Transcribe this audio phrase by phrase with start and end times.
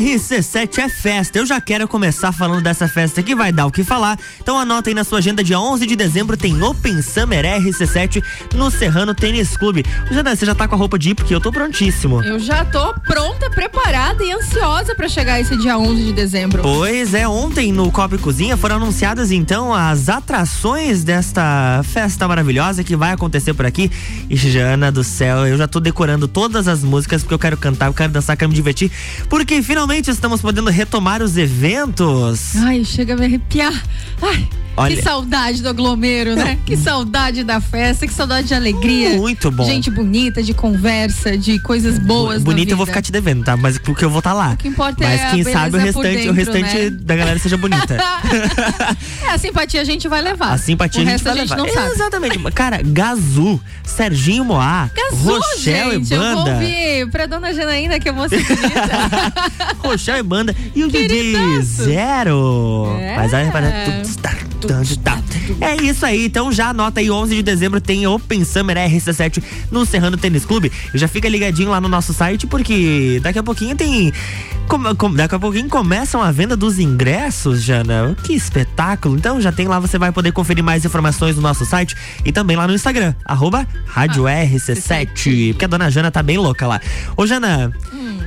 [0.00, 1.38] RC7 é festa.
[1.38, 4.18] Eu já quero começar falando dessa festa que vai dar o que falar.
[4.40, 8.70] Então anota aí na sua agenda, dia 11 de dezembro tem Open Summer RC7 no
[8.70, 9.84] Serrano Tênis Clube.
[10.10, 11.14] Jana, você já tá com a roupa de ir?
[11.14, 12.22] Porque eu tô prontíssimo.
[12.22, 16.62] Eu já tô pronta, preparada e ansiosa para chegar esse dia 11 de dezembro.
[16.62, 22.82] Pois é, ontem no Copa e Cozinha foram anunciadas então as atrações desta festa maravilhosa
[22.82, 23.90] que vai acontecer por aqui.
[24.30, 27.86] E Jana do céu, eu já tô decorando todas as músicas porque eu quero cantar,
[27.86, 28.90] eu quero dançar, quero me divertir.
[29.28, 32.54] Porque finalmente finalmente estamos podendo retomar os eventos.
[32.54, 33.72] Ai, chega a me arrepiar.
[34.22, 34.48] Ai.
[34.76, 36.58] Olha, que saudade do aglomero, né?
[36.64, 39.10] Que saudade da festa, que saudade de alegria.
[39.16, 39.64] Muito bom.
[39.64, 42.42] Gente bonita, de conversa, de coisas boas.
[42.42, 43.56] Bonita eu vou ficar te devendo, tá?
[43.56, 44.52] Mas porque eu vou estar tá lá.
[44.52, 46.90] O que importa Mas é quem sabe o restante, dentro, o restante né?
[46.90, 47.98] da galera seja bonita.
[49.22, 50.52] é, a simpatia a gente vai levar.
[50.52, 51.62] A simpatia o a gente vai a gente levar.
[51.62, 51.92] não sabe.
[51.92, 52.38] Exatamente.
[52.52, 56.32] Cara, Gazu, Serginho Moá, Gazu, Rochelle gente, e Banda.
[56.32, 59.32] Eu vou ouvir pra dona Janaína, que é moça bonita.
[59.78, 60.88] Rochelle e Banda e o.
[60.88, 62.96] DJ Zero.
[62.98, 63.16] É.
[63.16, 63.50] Mas aí,
[64.98, 65.20] tá.
[65.60, 69.84] É isso aí, então já anota aí, 11 de dezembro tem Open Summer RC7 no
[69.84, 70.70] Serrano Tênis Clube.
[70.94, 74.12] Já fica ligadinho lá no nosso site, porque daqui a pouquinho tem.
[74.68, 78.16] com- com- daqui a pouquinho começam a venda dos ingressos, Jana.
[78.22, 79.16] Que espetáculo!
[79.16, 81.94] Então já tem lá, você vai poder conferir mais informações no nosso site
[82.24, 85.52] e também lá no Instagram, arroba Rádio RC7.
[85.52, 86.80] Porque a dona Jana tá bem louca lá.
[87.16, 87.72] Ô, Jana,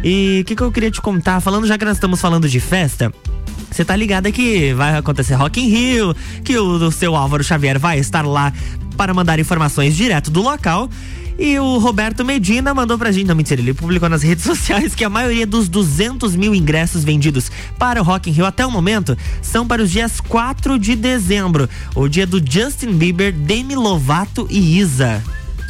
[0.03, 1.39] e o que, que eu queria te contar?
[1.39, 3.11] Falando, já que nós estamos falando de festa.
[3.75, 7.77] Você tá ligada que vai acontecer Rock in Rio, que o, o seu Álvaro Xavier
[7.77, 8.53] vai estar lá
[8.95, 10.89] para mandar informações direto do local.
[11.37, 15.03] E o Roberto Medina mandou pra gente, não mentira, ele publicou nas redes sociais que
[15.03, 19.17] a maioria dos 200 mil ingressos vendidos para o Rock in Rio até o momento
[19.41, 24.79] são para os dias 4 de dezembro, o dia do Justin Bieber, Demi Lovato e
[24.79, 25.21] Isa.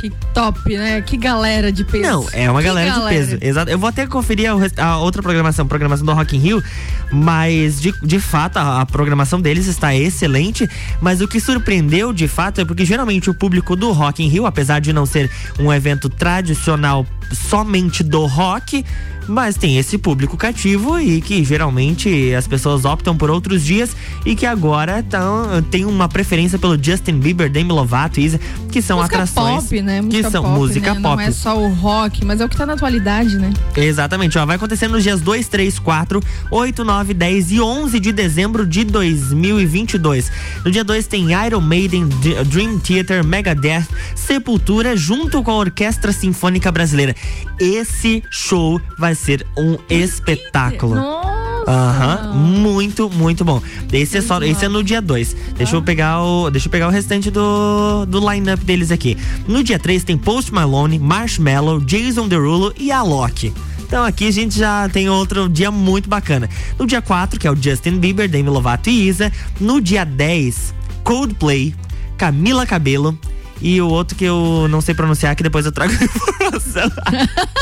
[0.10, 1.02] Que top, né?
[1.02, 2.04] Que galera de peso.
[2.04, 3.38] Não, é uma Que galera, de peso.
[3.42, 3.72] Exato.
[3.72, 6.64] Eu vou até conferir a, a outra programação, programação do Rock in Rio,
[7.12, 10.70] mas de, de fato a, a programação deles está excelente.
[11.02, 14.46] Mas o que surpreendeu de fato é porque geralmente o público do Rock in Rio,
[14.46, 15.30] apesar de não ser
[15.60, 18.86] um evento tradicional somente do rock,
[19.28, 24.36] mas tem esse público cativo e que geralmente as pessoas optam por outros dias e
[24.36, 28.40] que agora tão, tem uma preferência pelo Justin Bieber, Demi Lovato e Isa,
[28.72, 30.00] que são música atrações pop, né?
[30.00, 31.02] que Música são pop, música né?
[31.02, 31.16] pop.
[31.16, 33.54] Não é só o rock, mas é o que tá na atualidade, né?
[33.76, 36.22] Exatamente, ó, vai acontecer nos dias 2, 3, 4,
[36.52, 40.32] 8, 9, 10 e 11 de dezembro de 2022.
[40.64, 42.08] No dia 2 tem Iron Maiden,
[42.48, 47.16] Dream Theater, Megadeth, Sepultura, junto com a Orquestra Sinfônica Brasileira.
[47.60, 50.96] Esse show vai ser um espetáculo.
[50.96, 51.36] Nossa!
[51.68, 53.60] Aham, muito, muito bom.
[53.92, 55.36] Esse é só, esse é no dia 2.
[55.58, 59.18] Deixa eu pegar o, deixa eu pegar o restante do do lineup deles aqui.
[59.48, 63.52] No dia 3 tem Post Malone, Marshmello, Jason Derulo e Alok.
[63.80, 66.48] Então aqui a gente já tem outro dia muito bacana.
[66.78, 69.32] No dia 4, que é o Justin Bieber, Demi Lovato e Isa.
[69.60, 70.74] No dia 10,
[71.04, 71.74] Coldplay,
[72.18, 73.18] Camila Cabello
[73.62, 76.92] e o outro que eu não sei pronunciar, que depois eu trago a informação.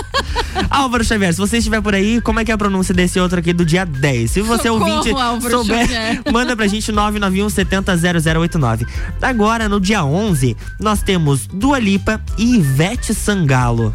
[0.69, 3.39] Álvaro Xavier, se você estiver por aí, como é que é a pronúncia desse outro
[3.39, 4.31] aqui do dia 10?
[4.31, 6.21] Se você Socorro, ouvinte Álvaro souber, Xavier.
[6.31, 8.85] manda pra gente 991 70 0089.
[9.21, 13.93] Agora, no dia 11, nós temos Dua Lipa e Ivete Sangalo.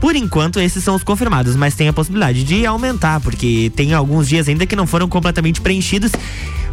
[0.00, 4.28] Por enquanto, esses são os confirmados, mas tem a possibilidade de aumentar, porque tem alguns
[4.28, 6.12] dias ainda que não foram completamente preenchidos.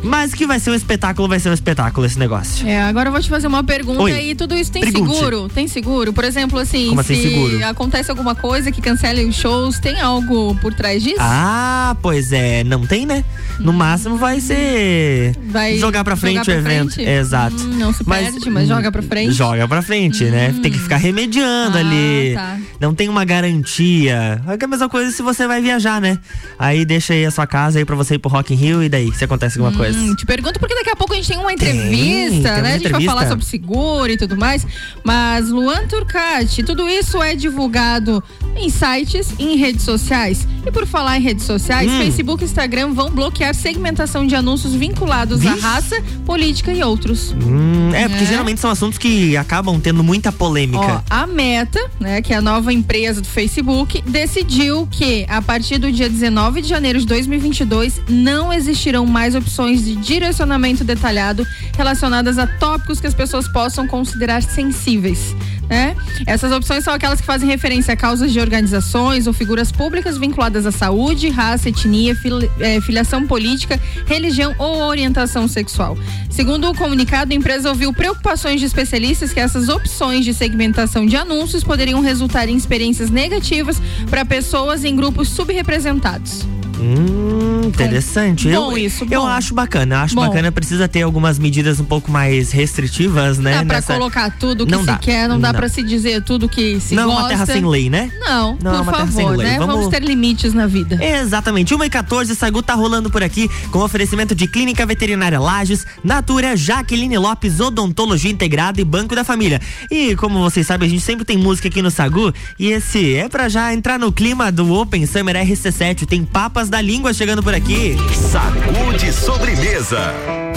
[0.06, 2.68] Mas que vai ser um espetáculo, vai ser um espetáculo esse negócio.
[2.68, 4.30] É, agora eu vou te fazer uma pergunta Oi.
[4.32, 5.14] e tudo isso tem Pergunte.
[5.16, 5.50] seguro?
[5.50, 6.14] Tem seguro?
[6.14, 7.66] Por exemplo, assim, Como se assim, seguro?
[7.66, 11.18] acontece alguma coisa que cancele os shows, tem algo por trás disso?
[11.20, 13.24] Ah, pois é, não tem, né?
[13.60, 16.94] No máximo vai ser Vai jogar pra frente jogar o pra evento.
[16.94, 17.10] frente?
[17.10, 17.56] Exato.
[17.56, 19.32] Hum, não se perde, mas joga pra frente?
[19.34, 20.54] Joga pra frente, né?
[20.62, 22.34] Tem que ficar remediando Ah, ali.
[22.36, 22.58] tá.
[22.80, 24.42] Não tem uma garantia.
[24.48, 26.18] É a mesma coisa se você vai viajar, né?
[26.60, 28.90] Aí deixa aí a sua casa aí pra você ir pro Rock in Rio e
[28.90, 29.95] daí, se acontece alguma coisa.
[30.16, 32.74] Te pergunto porque daqui a pouco a gente tem uma entrevista, tem uma né?
[32.74, 34.66] A gente vai falar sobre seguro e tudo mais.
[35.04, 38.24] Mas, Luan Turcati, tudo isso é divulgado
[38.56, 40.48] em sites em redes sociais.
[40.66, 41.98] E por falar em redes sociais, Hum.
[42.00, 45.62] Facebook e Instagram vão bloquear segmentação de anúncios vinculados à Vixe.
[45.66, 47.34] raça, política e outros.
[47.34, 48.28] Hum, é, porque É.
[48.28, 51.04] geralmente são assuntos que acabam tendo muita Ó, polêmica.
[51.10, 55.92] a Meta, né, que é a nova empresa do Facebook, decidiu que a partir do
[55.92, 61.46] dia 19 de janeiro de 2022 não existirão mais opções de direcionamento detalhado
[61.76, 65.36] relacionadas a tópicos que as pessoas possam considerar sensíveis.
[65.70, 65.96] né?
[66.28, 70.66] Essas opções são aquelas que fazem referência a causas de organizações ou figuras públicas vinculadas
[70.66, 72.16] à saúde, raça, etnia,
[72.60, 75.98] é, filiação política, religião ou orientação sexual.
[76.30, 81.16] Segundo o comunicado, a empresa ouviu preocupações de especialistas que essas opções de segmentação de
[81.16, 86.46] anúncios poderiam resultar em experiências negativas para pessoas em grupos subrepresentados.
[86.80, 88.50] Hum, interessante.
[88.50, 89.28] Bom eu, isso, Eu bom.
[89.28, 90.02] acho bacana.
[90.02, 90.28] Acho Bom.
[90.28, 90.52] bacana.
[90.52, 93.52] Precisa ter algumas medidas um pouco mais restritivas, né?
[93.60, 95.60] Dá pra nessa- colocar tudo que Não se dá, quer, não dá não.
[95.60, 97.22] pra se dizer tudo que se Não é gosta.
[97.22, 98.12] uma terra sem lei, né?
[98.20, 99.48] Não, Não é por uma terra sem favor, lei.
[99.48, 99.58] né?
[99.60, 99.90] Vamos- Vamos...
[99.90, 101.04] ter limites na vida.
[101.04, 101.74] Exatamente.
[101.74, 106.56] 1 e 14, Sagu tá rolando por aqui com oferecimento de Clínica Veterinária Lages, Natura,
[106.56, 109.60] Jaqueline Lopes, Odontologia Integrada e Banco da Família.
[109.92, 113.28] E como vocês sabem, a gente sempre tem música aqui no Sagu e esse é
[113.30, 116.06] pra já entrar no clima do Open Summer RC7.
[116.06, 117.96] Tem papas da língua chegando por aqui.
[118.14, 120.55] Sacude sobremesa.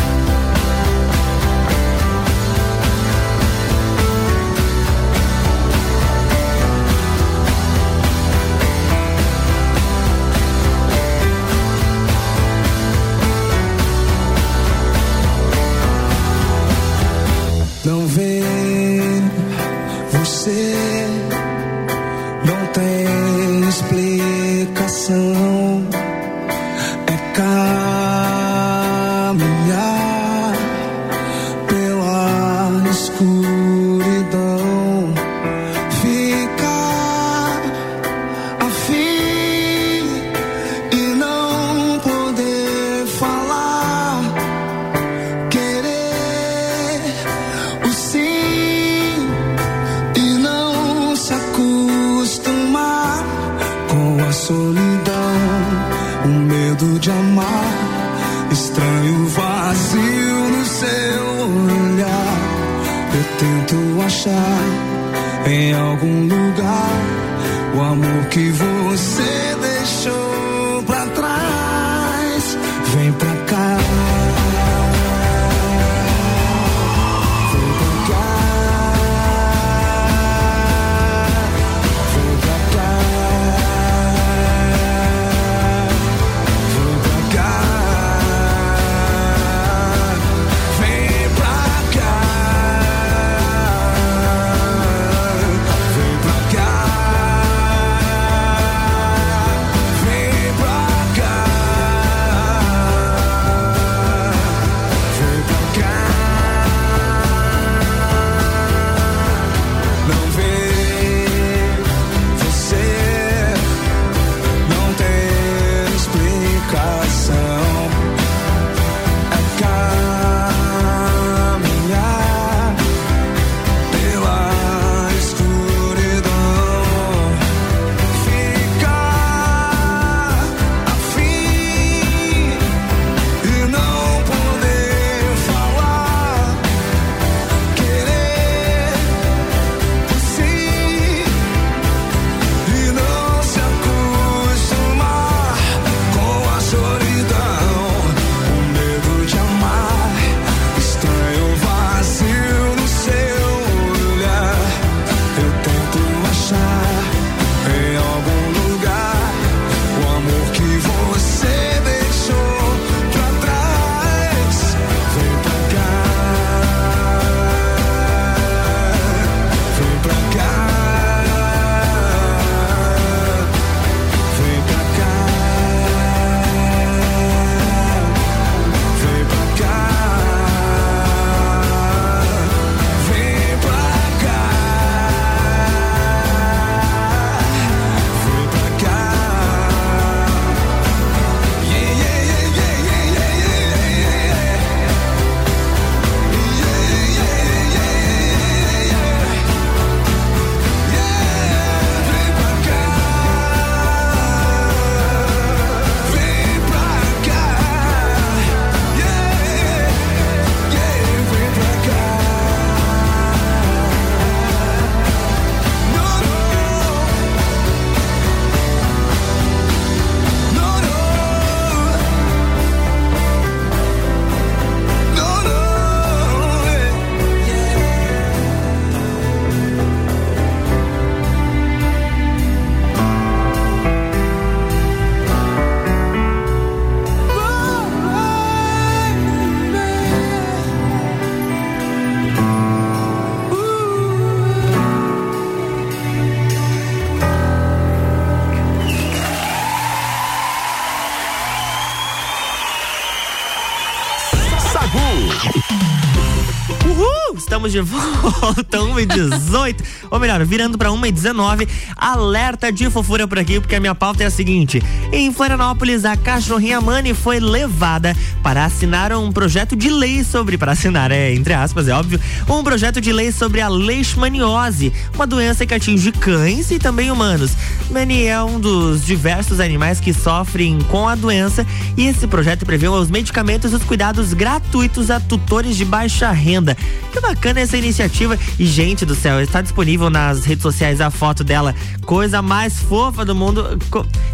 [257.69, 262.89] Estamos de volta, 1 e 18 Ou melhor, virando pra 1 e 19 Alerta de
[262.91, 264.83] fofura por aqui, porque a minha pauta é a seguinte:
[265.13, 270.57] Em Florianópolis, a cachorrinha Mani foi levada para assinar um projeto de lei sobre.
[270.57, 272.21] Para assinar, é, entre aspas, é óbvio.
[272.49, 277.53] Um projeto de lei sobre a leishmaniose, uma doença que atinge cães e também humanos.
[277.91, 282.89] Mani é um dos diversos animais que sofrem com a doença e esse projeto prevê
[282.89, 286.77] os medicamentos e os cuidados gratuitos a tutores de baixa renda.
[287.13, 288.39] Que bacana essa iniciativa.
[288.59, 291.75] E, gente do céu, está disponível nas redes sociais a foto dela.
[292.05, 293.79] Coisa mais fofa do mundo.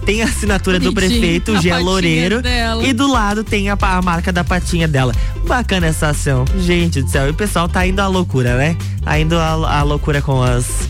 [0.05, 2.43] Tem a assinatura do Bonitinho, prefeito, a Gé Loureiro.
[2.43, 2.87] dela.
[2.87, 5.15] E do lado tem a, a marca da patinha dela.
[5.47, 6.45] Bacana essa ação.
[6.59, 8.77] Gente do céu, e o pessoal tá indo à loucura, né?
[9.03, 10.89] Tá indo à, à loucura com as.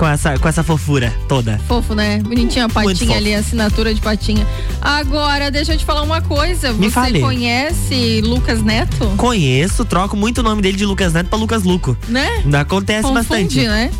[0.00, 1.60] Com essa, com essa fofura toda.
[1.68, 2.20] Fofo, né?
[2.22, 4.46] Bonitinha a patinha ali, a assinatura de patinha.
[4.80, 6.72] Agora, deixa eu te falar uma coisa.
[6.72, 7.20] Me Você fale.
[7.20, 9.12] conhece Lucas Neto?
[9.18, 11.94] Conheço, troco muito o nome dele de Lucas Neto pra Lucas Luco.
[12.08, 12.42] Né?
[12.58, 13.66] Acontece Confunde, bastante.
[13.66, 13.90] né?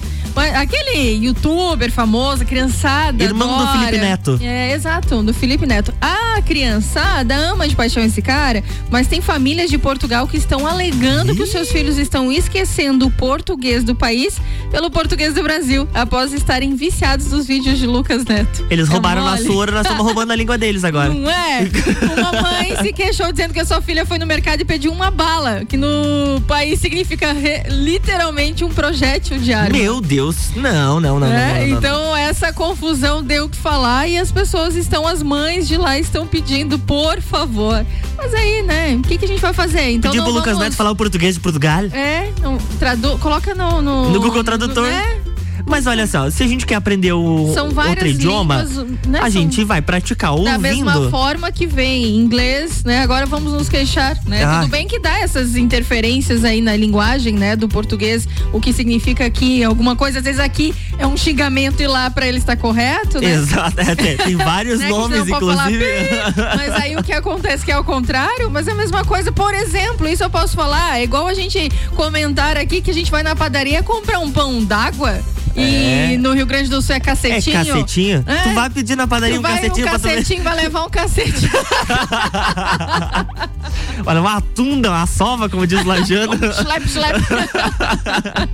[0.54, 3.22] Aquele youtuber famoso, criançada.
[3.22, 3.78] Irmão do adora.
[3.78, 4.38] Felipe Neto.
[4.40, 5.92] É, exato, do Felipe Neto.
[6.00, 11.34] A criançada ama de paixão esse cara, mas tem famílias de Portugal que estão alegando
[11.34, 14.40] que os seus filhos estão esquecendo o português do país
[14.70, 18.64] pelo português do Brasil, após estarem viciados nos vídeos de Lucas Neto.
[18.70, 19.38] Eles É roubaram mole?
[19.42, 21.08] nosso ouro, nós estamos roubando a língua deles agora.
[21.12, 21.68] Não é?
[22.16, 25.10] Uma mãe se queixou dizendo que a sua filha foi no mercado e pediu uma
[25.10, 29.76] bala, que no país significa re- literalmente um projétil de arma.
[29.76, 31.78] Meu Deus, não, não, não, É, não, não, não.
[31.78, 35.98] então essa confusão deu o que falar e as pessoas estão, as mães de lá
[35.98, 37.84] estão pedindo, por favor.
[38.16, 39.90] Mas aí, né, o que, que a gente vai fazer?
[39.90, 40.64] Então Pediu não pro Lucas vamos...
[40.68, 41.84] Neto falar o português de Portugal.
[41.92, 43.18] É, não, tradu...
[43.18, 44.10] coloca no, no...
[44.10, 44.59] No Google Tradutor.
[44.60, 45.29] do të tërë?
[45.70, 49.28] Mas olha só, se a gente quer aprender o São outro idioma, línguas, né, a
[49.30, 50.58] gente vai praticar Da ouvindo.
[50.60, 53.00] mesma forma que vem inglês, né?
[53.02, 54.42] Agora vamos nos queixar, né?
[54.44, 54.60] Ah.
[54.60, 57.54] Tudo bem que dá essas interferências aí na linguagem, né?
[57.56, 61.86] Do português, o que significa aqui alguma coisa, às vezes aqui é um xingamento e
[61.86, 63.32] lá pra ele está correto, né?
[63.32, 65.84] Exato, é, tem, tem vários Né, que nomes, falar inclusive.
[66.56, 69.30] Mas aí o que acontece que é o contrário, mas é a mesma coisa.
[69.30, 73.10] Por exemplo, isso eu posso falar, é igual a gente comentar aqui que a gente
[73.10, 75.20] vai na padaria comprar um pão d'água
[75.56, 76.18] e É.
[76.18, 77.56] no Rio Grande do Sul é É cacetinho.
[77.56, 78.24] cacetinho?
[78.26, 78.36] É.
[78.42, 80.14] Tu vai pedir na padaria Tu um vai cacetinho um pra tu ver.
[80.16, 81.50] cacetinho, vai levar um cacete.
[84.06, 86.34] Olha, uma tunda, uma sova, como diz o Lajano.
[86.60, 87.16] Slap, slap.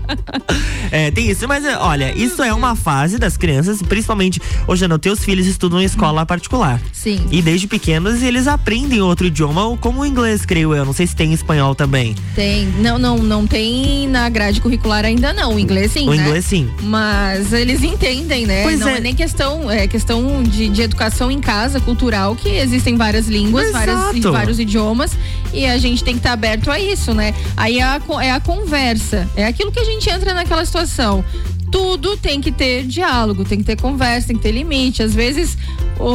[0.90, 4.98] É, tem isso, mas é, olha, isso é uma fase das crianças, principalmente hoje não,
[4.98, 6.80] teus filhos estudam em escola particular.
[6.92, 7.26] Sim.
[7.30, 10.84] E desde pequenos eles aprendem outro idioma, como o inglês, creio eu.
[10.84, 12.14] Não sei se tem espanhol também.
[12.36, 12.66] Tem.
[12.78, 15.54] Não, não, não tem na grade curricular ainda não.
[15.56, 16.16] O inglês sim, o né?
[16.22, 16.70] inglês sim.
[16.86, 18.62] Mas eles entendem, né?
[18.62, 18.98] Pois não é.
[18.98, 19.00] é.
[19.00, 24.20] nem questão, é questão de, de educação em casa, cultural, que existem várias línguas, várias,
[24.20, 25.12] vários idiomas,
[25.52, 27.34] e a gente tem que estar aberto a isso, né?
[27.56, 31.24] Aí é a, é a conversa, é aquilo que a gente entra naquela situação.
[31.70, 35.02] Tudo tem que ter diálogo, tem que ter conversa, tem que ter limite.
[35.02, 35.58] Às vezes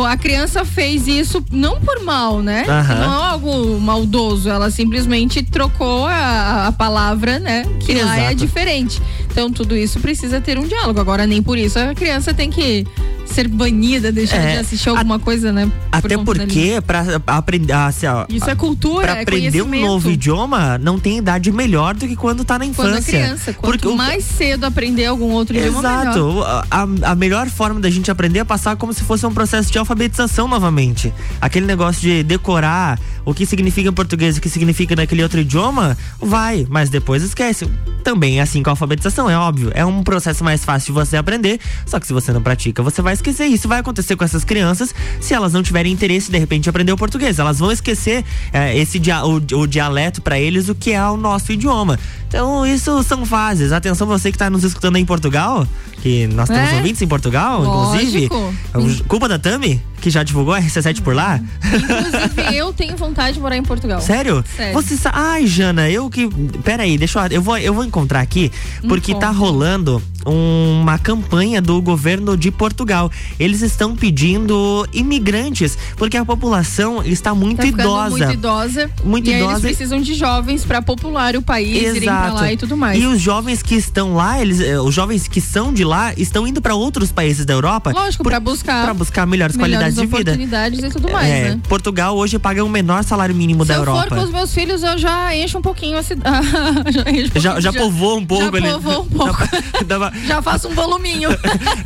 [0.07, 2.65] a criança fez isso não por mal, né?
[2.67, 2.95] Aham.
[2.95, 7.65] Não é algo maldoso, ela simplesmente trocou a, a palavra, né?
[7.81, 8.35] Que lá é Exato.
[8.37, 9.01] diferente.
[9.31, 10.99] Então tudo isso precisa ter um diálogo.
[10.99, 12.85] Agora nem por isso a criança tem que
[13.25, 15.71] ser banida, deixar É, de assistir a- alguma coisa, né?
[15.89, 17.71] Até porque, pra aprender.
[17.71, 21.93] Assim, ó, Isso é cultura, Pra é aprender um novo idioma, não tem idade melhor
[21.95, 22.91] do que quando tá na infância.
[22.91, 26.01] Quando é criança, quanto Porque o- mais cedo aprender algum outro idioma, melhor.
[26.03, 26.43] Exato.
[26.69, 29.77] A, a melhor forma da gente aprender é passar como se fosse um processo de
[29.77, 31.13] alfabetização novamente.
[31.39, 35.39] Aquele negócio de decorar o que significa em português e o que significa naquele outro
[35.39, 37.65] idioma, vai, mas depois esquece.
[38.03, 39.71] Também é assim com a alfabetização, é óbvio.
[39.73, 43.01] É um processo mais fácil de você aprender, só que se você não pratica, você
[43.01, 43.45] vai esquecer.
[43.45, 46.97] Isso vai acontecer com essas crianças se elas não tiverem interesse de repente aprender o
[46.97, 47.39] português.
[47.39, 48.23] Elas vão esquecer
[48.53, 51.99] é, esse dia, o, o dialeto para eles, o que é o nosso idioma.
[52.31, 53.73] Então, isso são fases.
[53.73, 55.67] Atenção, você que tá nos escutando aí em Portugal,
[56.01, 56.75] que nós temos É.
[56.77, 58.29] ouvintes em Portugal, inclusive.
[58.73, 59.01] Lógico.
[59.01, 61.41] É Culpa da Tami, que já divulgou a RC7 por lá.
[61.61, 63.99] Inclusive, eu tenho vontade de morar em Portugal.
[63.99, 64.43] Sério?
[64.55, 64.73] Sério.
[64.73, 65.11] Você sa...
[65.13, 66.29] Ai, Jana, eu que.
[66.63, 67.27] Pera aí, deixa eu.
[67.37, 68.49] Eu vou, eu vou encontrar aqui,
[68.87, 69.31] porque tá conta.
[69.39, 73.11] rolando uma campanha do governo de Portugal.
[73.39, 78.09] Eles estão pedindo imigrantes, porque a população está muito Tá idosa.
[78.09, 78.89] muito idosa.
[79.03, 79.53] Muito e aí idosa.
[79.53, 82.41] eles precisam de jovens pra popular o país, pra Exato.
[82.41, 83.01] lá e tudo mais.
[83.01, 86.47] E os jovens que estão lá, eles, eh, os jovens que são de lá, estão
[86.47, 87.91] indo para outros países da Europa.
[87.93, 90.31] Lógico, pra buscar Pra buscar melhores, melhores qualidades de vida.
[90.31, 91.59] oportunidades e tudo mais, É, né?
[91.67, 94.01] Portugal hoje paga o menor salário mínimo Se da eu Europa.
[94.09, 96.47] for com os meus filhos, eu já encho um pouquinho a cidade.
[96.91, 98.69] já, um Já, já um pouco já ali.
[98.69, 99.41] povoou um pouco.
[100.27, 101.29] Já faço um voluminho.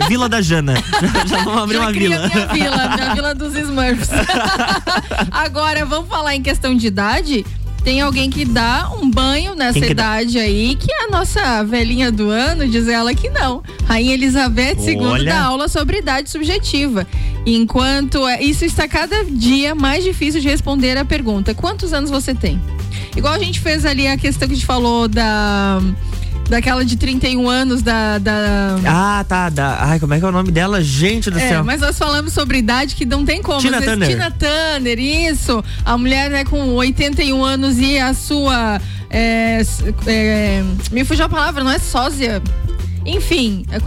[0.07, 0.75] Vila da Jana.
[0.75, 2.27] Já, já vamos abrir já uma vila.
[2.29, 4.09] minha vila, minha vila dos Smurfs.
[5.31, 7.45] Agora, vamos falar em questão de idade.
[7.85, 10.19] Tem alguém que dá um banho nessa Quem que dá?
[10.21, 13.61] idade aí, que é a nossa velhinha do ano, diz ela que não.
[13.85, 15.31] Rainha Elizabeth II Olha.
[15.31, 17.05] dá aula sobre idade subjetiva.
[17.45, 22.33] Enquanto é- isso está cada dia mais difícil de responder a pergunta: quantos anos você
[22.33, 22.59] tem?
[23.15, 25.79] Igual a gente fez ali a questão que a gente falou da.
[26.49, 28.17] Daquela de 31 anos da.
[28.19, 29.49] da Ah, tá.
[29.49, 30.81] Da, ai, como é que é o nome dela?
[30.81, 31.63] Gente do é, céu.
[31.63, 33.59] mas nós falamos sobre idade que não tem como.
[33.59, 34.09] Tina vezes, Turner.
[34.09, 35.63] Tina Turner, isso.
[35.83, 38.79] A mulher né, com 81 anos e a sua.
[39.09, 39.61] é,
[40.05, 42.41] é, me fugiu a palavra, não é sósia?
[43.05, 43.79] Enfim, é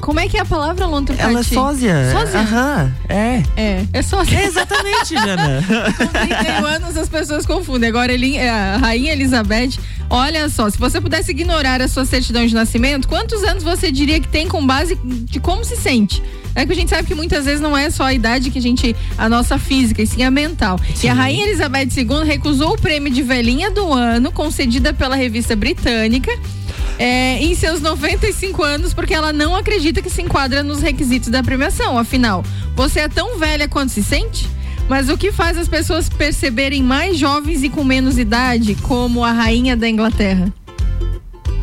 [0.00, 1.14] como é que é a palavra, Lontra?
[1.16, 2.10] Ela é sósia.
[2.12, 2.40] Sósia?
[2.40, 3.42] Aham, é.
[3.56, 4.42] É, é sósia.
[4.44, 5.62] Exatamente, Jana.
[5.96, 7.88] Com 31 anos as pessoas confundem.
[7.88, 9.78] Agora, ele, é, a Rainha Elizabeth,
[10.08, 14.18] olha só, se você pudesse ignorar a sua certidão de nascimento, quantos anos você diria
[14.18, 16.22] que tem com base de como se sente?
[16.54, 18.62] É que a gente sabe que muitas vezes não é só a idade que a
[18.62, 20.80] gente, a nossa física, e sim a mental.
[21.02, 25.54] E a Rainha Elizabeth II recusou o prêmio de velhinha do ano, concedida pela revista
[25.54, 26.30] britânica.
[27.00, 31.42] É, em seus 95 anos, porque ela não acredita que se enquadra nos requisitos da
[31.42, 31.96] premiação.
[31.98, 32.44] Afinal,
[32.76, 34.46] você é tão velha quanto se sente?
[34.86, 39.32] Mas o que faz as pessoas perceberem mais jovens e com menos idade, como a
[39.32, 40.52] rainha da Inglaterra?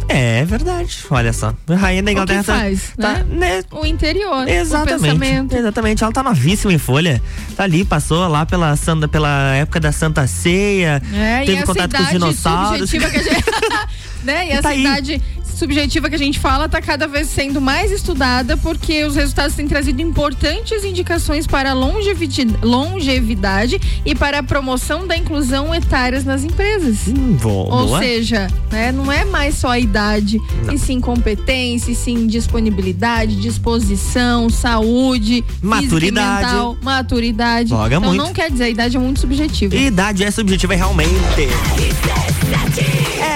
[0.10, 1.00] É verdade.
[1.12, 1.54] Olha só.
[1.68, 3.26] A rainha da O que Inglaterra tá- faz, tá, né?
[3.58, 3.64] né?
[3.72, 5.02] O interior, o Exatamente.
[5.02, 5.56] pensamento.
[5.56, 6.04] Exatamente.
[6.04, 7.22] Ela tá novíssima em folha.
[7.58, 11.02] Tá ali, passou lá pela, Santa, pela época da Santa Ceia.
[11.14, 12.90] É, teve contato com os dinossauros.
[12.90, 13.44] que a gente.
[14.28, 14.46] né?
[14.46, 14.82] E E essa tá aí.
[14.82, 15.22] idade
[15.58, 19.68] subjetiva que a gente fala tá cada vez sendo mais estudada porque os resultados têm
[19.68, 27.08] trazido importantes indicações para longevidade e para a promoção da inclusão etárias nas empresas.
[27.08, 27.98] Hum, Ou boa.
[28.00, 30.76] seja, né, não é mais só a idade, Não.
[30.76, 36.46] e sim competência, e sim disponibilidade, disposição, saúde, e Maturidade.
[36.46, 37.74] mental, maturidade.
[37.74, 38.18] Então muito.
[38.24, 39.76] não quer dizer, a idade é muito subjetiva.
[39.76, 41.16] Idade é subjetiva realmente.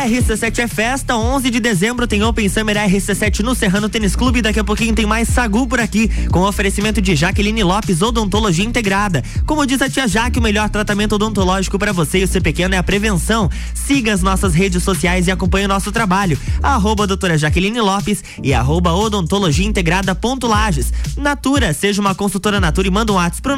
[0.01, 4.41] RC7 é festa, 11 de dezembro tem Open Summer RC7 no Serrano Tênis Clube.
[4.41, 9.23] Daqui a pouquinho tem mais Sagu por aqui, com oferecimento de Jaqueline Lopes Odontologia Integrada.
[9.45, 12.73] Como diz a tia Jaque, o melhor tratamento odontológico para você e o seu pequeno
[12.73, 13.47] é a prevenção.
[13.75, 16.35] Siga as nossas redes sociais e acompanhe o nosso trabalho.
[16.63, 20.91] Arroba doutora Jaqueline Lopes e arroba odontologia integrada ponto Lages.
[21.15, 23.55] Natura, seja uma consultora Natura e manda um WhatsApp pro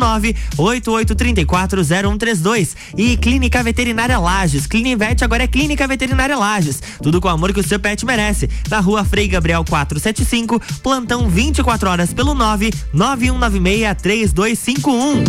[0.57, 2.75] 988340132.
[2.97, 4.67] E Clínica Veterinária Lages.
[4.67, 6.81] Clinivete agora é Clínica Veterinária Lages.
[7.01, 8.49] Tudo com o amor que o seu pet merece.
[8.69, 15.23] Na rua Frei Gabriel 475, plantão 24 horas pelo 99196 3251.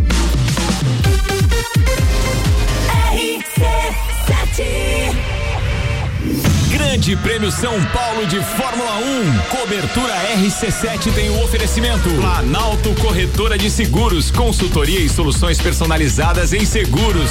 [6.70, 9.58] Grande Prêmio São Paulo de Fórmula 1.
[9.58, 12.08] Cobertura RC7 tem o oferecimento.
[12.08, 17.30] Planalto Corretora de Seguros, consultoria e soluções personalizadas em seguros.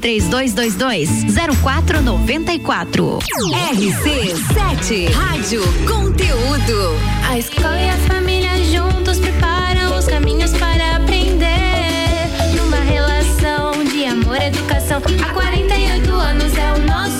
[0.00, 1.08] 3222
[1.62, 3.18] 0494.
[3.72, 6.96] RC7 Rádio Conteúdo.
[7.28, 11.48] A escola e a família juntos preparam os caminhos para aprender.
[12.56, 15.02] Numa relação de amor e educação.
[15.22, 17.19] Há 48 anos é o nosso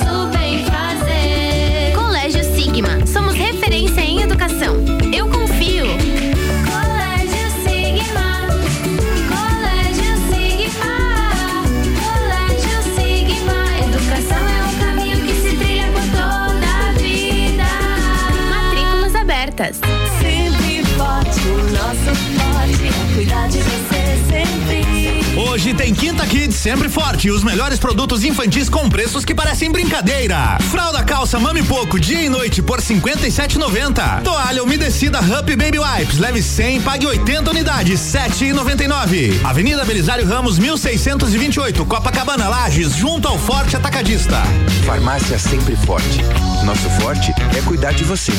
[27.21, 30.59] sempre forte e os melhores produtos infantis com preços que parecem brincadeira.
[30.71, 34.23] Fralda calça Mami Pouco dia e noite por 57,90.
[34.23, 39.45] Toalha umedecida Hup Baby Wipes leve 100 pague 80 unidades 7,99.
[39.45, 44.43] Avenida Belisário Ramos 1628 Copacabana Lages junto ao Forte Atacadista.
[44.87, 46.23] Farmácia sempre forte.
[46.65, 48.33] Nosso forte é cuidar de você.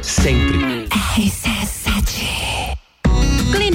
[0.00, 0.88] Sempre.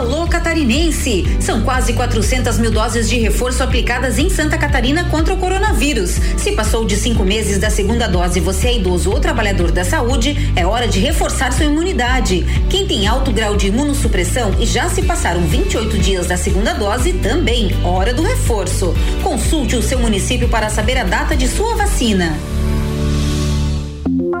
[0.00, 1.26] Alô Catarinense!
[1.40, 6.12] São quase 400 mil doses de reforço aplicadas em Santa Catarina contra o coronavírus.
[6.38, 9.84] Se passou de cinco meses da segunda dose e você é idoso ou trabalhador da
[9.84, 12.46] saúde, é hora de reforçar sua imunidade.
[12.70, 17.12] Quem tem alto grau de imunossupressão e já se passaram 28 dias da segunda dose,
[17.12, 18.94] também hora do reforço.
[19.22, 22.38] Consulte o seu município para saber a data de sua vacina.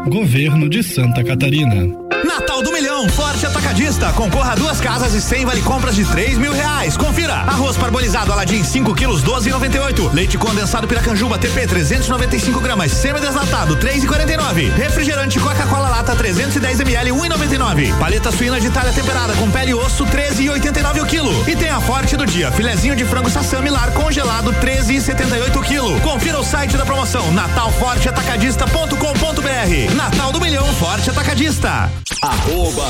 [0.08, 2.00] Governo de Santa Catarina.
[2.24, 2.72] Natal do
[3.08, 4.12] Forte Atacadista.
[4.12, 6.96] Concorra a duas casas e 100 vale compras de 3 mil reais.
[6.96, 7.34] Confira.
[7.34, 10.12] Arroz parbolizado Aladim, 5 quilos, 12,98.
[10.12, 12.92] Leite condensado Piracanjuba TP, 395 gramas.
[12.92, 14.74] Semi-desnatado, 3,49.
[14.74, 17.98] Refrigerante Coca-Cola Lata, 310 ml, 1,99.
[17.98, 21.48] Paleta suína de talha temperada com pele e osso, 13,89 o quilo.
[21.48, 26.00] E tem a Forte do dia, filezinho de frango sassami lar congelado, 13,78 o quilo.
[26.00, 29.94] Confira o site da promoção, natalforteatacadista.com.br.
[29.94, 31.90] Natal do Milhão, Forte Atacadista.
[32.22, 32.89] Arroba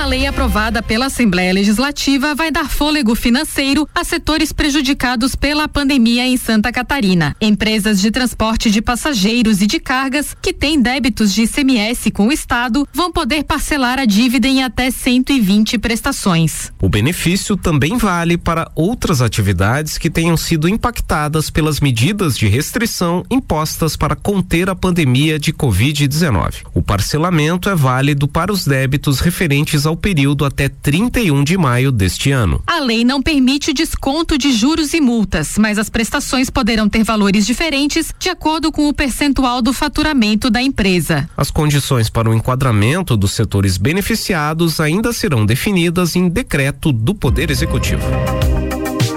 [0.00, 6.26] Uma lei aprovada pela Assembleia Legislativa vai dar fôlego financeiro a setores prejudicados pela pandemia
[6.26, 7.36] em Santa Catarina.
[7.38, 12.32] Empresas de transporte de passageiros e de cargas que têm débitos de ICMS com o
[12.32, 16.72] Estado vão poder parcelar a dívida em até 120 prestações.
[16.80, 23.22] O benefício também vale para outras atividades que tenham sido impactadas pelas medidas de restrição
[23.30, 26.62] impostas para conter a pandemia de Covid-19.
[26.72, 32.30] O parcelamento é válido para os débitos referentes ao período até 31 de maio deste
[32.30, 32.62] ano.
[32.66, 37.02] A lei não permite o desconto de juros e multas, mas as prestações poderão ter
[37.04, 41.28] valores diferentes de acordo com o percentual do faturamento da empresa.
[41.36, 47.50] As condições para o enquadramento dos setores beneficiados ainda serão definidas em decreto do Poder
[47.50, 48.02] Executivo.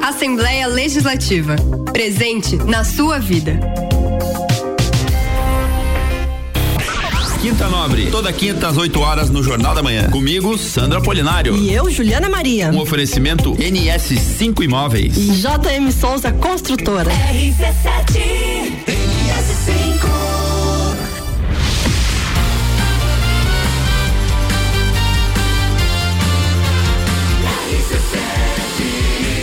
[0.01, 1.55] Assembleia Legislativa.
[1.91, 3.59] Presente na sua vida.
[7.43, 10.09] Quinta Nobre, toda quinta às 8 horas no Jornal da Manhã.
[10.09, 11.57] Comigo, Sandra Polinário.
[11.57, 12.69] E eu, Juliana Maria.
[12.69, 15.17] Um oferecimento NS5 Imóveis.
[15.17, 17.11] E JM Souza Construtora.
[17.11, 18.21] RC7
[18.87, 20.23] NS5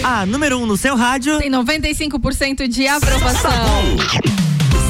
[0.02, 1.36] A número 1 um no seu rádio.
[1.36, 3.50] Tem 95% de aprovação.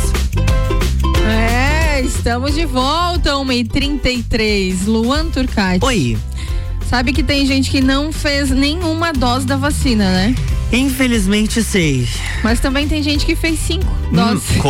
[1.28, 4.86] É, estamos de volta, 1h33.
[4.86, 5.84] Luan Turcati.
[5.84, 6.16] Oi.
[6.88, 10.36] Sabe que tem gente que não fez nenhuma dose da vacina, né?
[10.72, 12.08] Infelizmente sei.
[12.44, 14.56] Mas também tem gente que fez cinco doses.
[14.56, 14.60] Hum?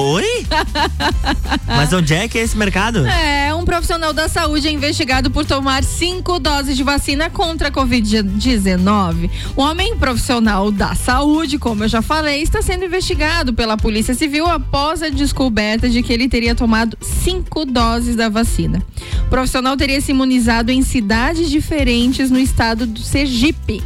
[1.66, 3.06] Mas onde é que é esse mercado?
[3.06, 7.70] É, um profissional da saúde é investigado por tomar cinco doses de vacina contra a
[7.70, 9.30] Covid-19.
[9.54, 14.46] O homem profissional da saúde, como eu já falei, está sendo investigado pela Polícia Civil
[14.46, 18.82] após a descoberta de que ele teria tomado cinco doses da vacina.
[19.26, 23.82] O profissional teria se imunizado em cidades diferentes no estado do Sergipe.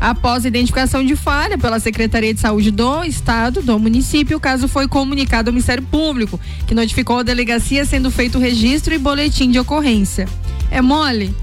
[0.00, 4.86] Após identificação de falha pela Secretaria de Saúde do Estado, do município, o caso foi
[4.86, 9.58] comunicado ao Ministério Público, que notificou a delegacia sendo feito o registro e boletim de
[9.58, 10.28] ocorrência.
[10.70, 11.34] É mole?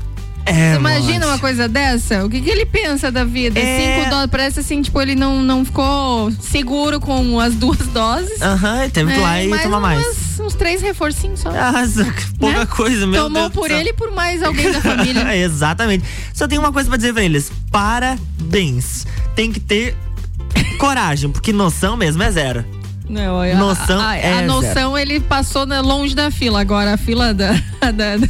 [0.45, 2.23] É, Você imagina uma coisa dessa?
[2.23, 3.59] O que, que ele pensa da vida?
[3.59, 3.97] É.
[3.97, 8.39] Cinco doses, parece assim, tipo, ele não, não ficou seguro com as duas doses.
[8.41, 10.05] Aham, ele teve que ir lá e mais tomar mais.
[10.45, 11.49] Uns três reforcinhos só.
[11.49, 11.83] Ah,
[12.39, 12.65] pouca Né?
[12.67, 15.35] coisa, meu Tomou Deus por ele e por mais alguém da família.
[15.35, 16.05] Exatamente.
[16.33, 19.05] Só tenho uma coisa pra dizer pra eles: parabéns.
[19.35, 19.95] Tem que ter
[20.77, 22.63] coragem, porque noção mesmo é zero.
[23.07, 26.59] Não, a- Noção a, a, é a noção ele passou na- longe da fila.
[26.59, 27.51] Agora a fila da.
[27.81, 28.27] da- da-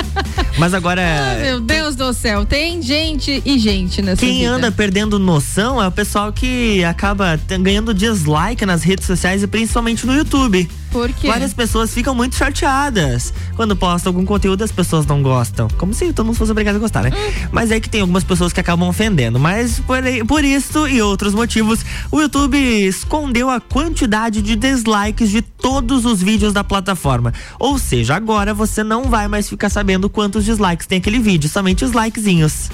[0.58, 1.02] Mas agora.
[1.02, 4.50] Ah, meu Deus do céu, tem gente e gente nessa Quem vida.
[4.52, 10.06] anda perdendo noção é o pessoal que acaba ganhando dislike nas redes sociais e principalmente
[10.06, 10.70] no YouTube.
[10.94, 11.26] Por quê?
[11.26, 15.66] Várias pessoas ficam muito chateadas quando postam algum conteúdo as pessoas não gostam.
[15.76, 17.10] Como se todo mundo fosse obrigado a gostar, né?
[17.12, 17.48] Hum.
[17.50, 19.40] Mas é que tem algumas pessoas que acabam ofendendo.
[19.40, 25.42] Mas por, por isso e outros motivos, o YouTube escondeu a quantidade de dislikes de
[25.42, 27.34] todos os vídeos da plataforma.
[27.58, 31.84] Ou seja, agora você não vai mais ficar sabendo quantos dislikes tem aquele vídeo, somente
[31.84, 32.70] os likezinhos.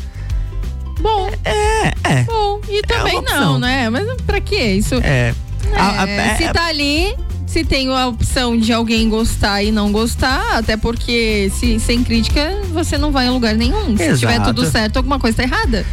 [1.00, 1.30] Bom.
[1.42, 2.22] É, é.
[2.24, 3.40] Bom, e também uma opção.
[3.52, 3.88] não, né?
[3.88, 4.96] Mas pra que isso?
[4.96, 5.34] É.
[5.74, 7.14] A- a- É, se é- tá ali,
[7.50, 12.56] se tem a opção de alguém gostar e não gostar, até porque se, sem crítica
[12.72, 13.96] você não vai em lugar nenhum.
[13.96, 14.18] Se Exato.
[14.20, 15.84] tiver tudo certo, alguma coisa tá errada.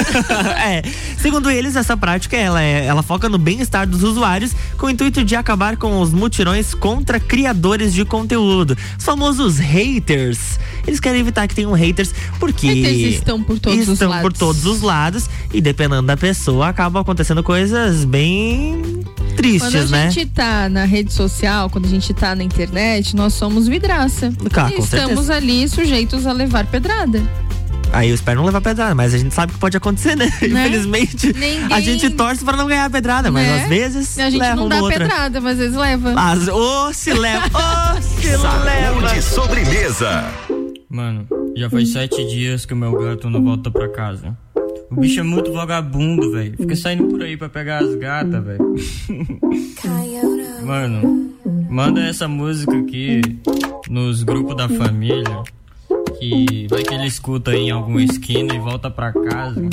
[0.66, 0.82] é.
[1.18, 5.22] Segundo eles, essa prática ela, é- ela foca no bem-estar dos usuários com o intuito
[5.22, 8.74] de acabar com os mutirões contra criadores de conteúdo.
[8.98, 10.58] Os famosos haters.
[10.86, 14.22] Eles querem evitar que tenham haters porque Haters estão por todos os estão lados.
[14.22, 18.82] por todos os lados e dependendo da pessoa acabam acontecendo coisas bem
[19.34, 20.10] tristes, Quando a né?
[20.10, 24.32] gente tá na rede social, quando a gente tá na internet, nós somos vidraça.
[24.52, 25.34] Claro, e estamos certeza.
[25.36, 27.22] ali sujeitos a levar pedrada.
[27.92, 30.26] Aí eu espero não levar pedrada, mas a gente sabe que pode acontecer, né?
[30.42, 31.32] Infelizmente,
[31.70, 33.62] a gente torce pra não ganhar pedrada, mas Né?
[33.62, 34.98] às vezes A gente leva não dá outra.
[34.98, 36.12] pedrada, mas às vezes leva.
[36.12, 39.08] Mas, ô, se leva, ô, se leva.
[39.08, 40.24] Saúde sobremesa.
[40.90, 44.36] Mano, já faz sete dias que o meu gato não volta pra casa.
[44.96, 46.56] O bicho é muito vagabundo, velho.
[46.56, 48.74] Fica saindo por aí pra pegar as gatas, velho.
[50.64, 51.34] Mano,
[51.68, 53.20] manda essa música aqui
[53.90, 55.42] nos grupos da família.
[56.20, 59.68] Que vai que ele escuta aí em alguma esquina e volta pra casa.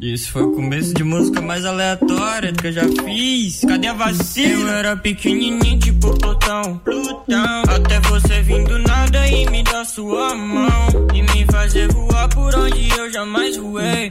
[0.00, 3.60] Esse foi o começo de música mais aleatória que eu já fiz.
[3.60, 4.48] Cadê a vacina?
[4.48, 6.78] Eu era pequenininho, tipo Plutão.
[6.78, 7.62] Plutão.
[7.68, 10.88] Até você vir do nada e me dar sua mão.
[11.14, 14.10] E me fazer voar por onde eu jamais voei.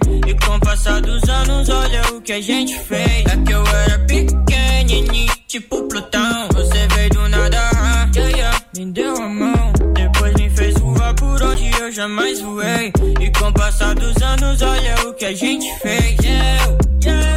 [0.75, 3.25] E com o passar dos anos, olha o que a gente fez.
[3.25, 6.49] É que eu era pequenininho, tipo Plutão.
[6.53, 9.73] Você veio do nada, ah, yeah, yeah, me deu a mão.
[9.93, 12.91] Depois me fez voar por onde eu jamais voei.
[13.21, 16.17] E com o passar dos anos, olha o que a gente fez.
[16.19, 16.77] Eu,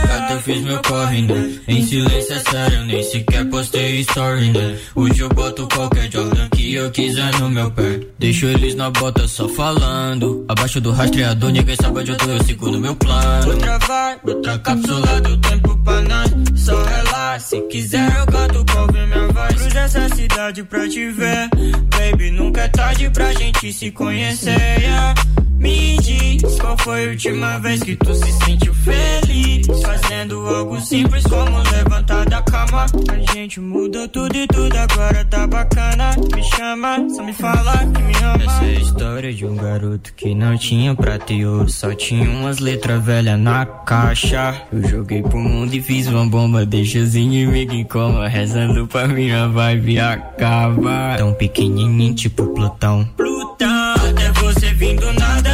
[0.09, 1.61] Gato, eu fiz meu corre, né?
[1.69, 4.79] Em silêncio é sério, nem sequer postei story, né?
[4.97, 8.01] Hoje eu boto qualquer Jordan que eu quiser no meu pé.
[8.19, 10.45] Deixo eles na bota só falando.
[10.49, 13.53] Abaixo do rastreador, ninguém sabe onde eu tô, eu sigo no meu plano.
[13.53, 16.31] Outra vai, outra cápsula do tempo pra nós.
[16.57, 19.55] Só relaxa, se quiser eu canto pra ouvir minha voz.
[19.55, 21.49] Cruza essa cidade pra te ver.
[21.97, 24.81] Baby, nunca é tarde pra gente se conhecer.
[24.81, 25.15] yeah.
[25.59, 29.67] Me diz qual foi a última vez que tu se sentiu feliz?
[29.83, 32.87] Fazendo algo simples como levantar da cama.
[33.09, 36.11] A gente mudou tudo e tudo agora tá bacana.
[36.35, 38.45] Me chama, só me fala que me ama.
[38.45, 42.29] Essa é a história de um garoto que não tinha prata e ouro Só tinha
[42.31, 44.63] umas letras velhas na caixa.
[44.73, 49.09] Eu joguei pro mundo e fiz uma bomba Deixa os inimigos em coma Rezando pra
[49.09, 51.19] minha vibe acabar.
[51.19, 53.09] Tão pequenininho tipo Plutão.
[53.17, 55.13] Plutão Até você vindo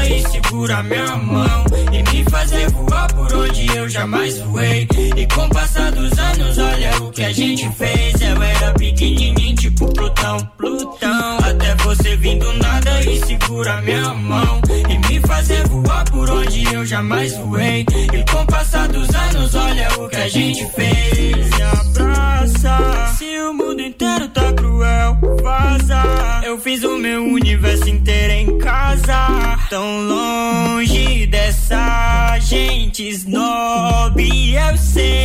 [0.08, 4.88] e segura minha mão E me fazer voar por onde eu jamais voei.
[5.16, 8.20] E com o passar dos anos, olha o que a gente fez.
[8.20, 11.38] Eu era pequenininho, tipo Plutão Plutão.
[11.38, 16.84] Até você vindo nada e segura minha mão E me fazer voar por onde eu
[16.84, 17.84] jamais voei.
[18.12, 21.50] E com o passar dos anos, olha o que a gente fez.
[21.50, 23.14] Me abraça.
[23.16, 26.02] Se o mundo inteiro tá cruel, vaza.
[26.44, 29.58] Eu fiz o meu universo inteiro em casa.
[29.68, 34.20] Tão longe dessa gente snob,
[34.54, 35.24] eu sei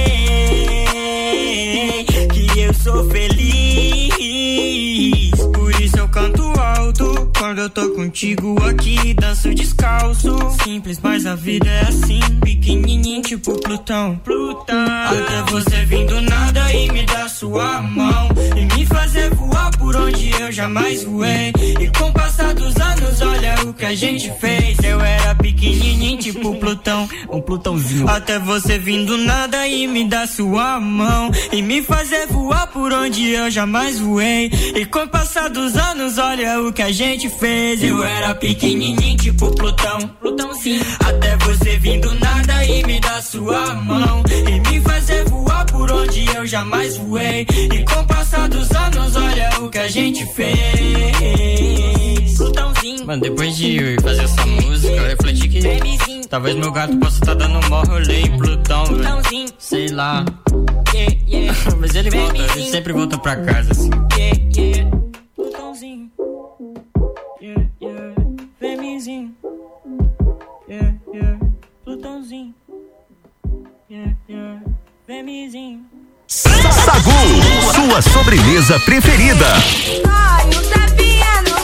[2.32, 4.20] que eu sou feliz.
[5.54, 10.38] Por isso eu canto alto quando eu tô contigo aqui, danço descalço.
[10.62, 14.20] Simples, mas a vida é assim, pequenininho tipo Plutão.
[14.24, 14.76] Plutão.
[14.78, 19.96] Até você vir do nada e me dar sua mão e me fazer voar por
[19.96, 21.54] onde eu jamais voei.
[21.80, 24.78] E com o passar dos anos, olha o que a gente fez.
[24.84, 28.10] Eu era pequenininho tipo Plutão, um Plutãozinho.
[28.10, 32.92] Até você vir do nada e me dar sua mão e me fazer voar por
[32.92, 34.52] onde eu jamais voei.
[34.76, 37.84] E com o passar dos anos, olha o que a gente fez.
[37.84, 40.82] Eu era pequenininho tipo Plutão, Plutãozinho.
[41.00, 45.92] Até você vir do nada e me dar sua mão e me fazer voar por
[45.92, 47.46] onde eu jamais voei.
[47.50, 50.58] E com o passar dos anos, olha o que a gente fez.
[52.38, 53.06] Plutãozinho.
[53.06, 55.62] Mano, depois de fazer essa música, eu refleti que
[56.28, 59.50] talvez meu gato possa estar dando um maior rolê em Plutão, velho.
[59.58, 60.26] Sei lá.
[61.80, 63.90] Mas ele volta, ele sempre volta pra casa, assim.
[63.90, 64.99] Plutãozinho.
[75.20, 75.82] Femizinho.
[76.28, 77.12] Sagu,
[77.76, 79.46] sua sobremesa preferida.
[79.98, 81.60] Não dói, não dói, não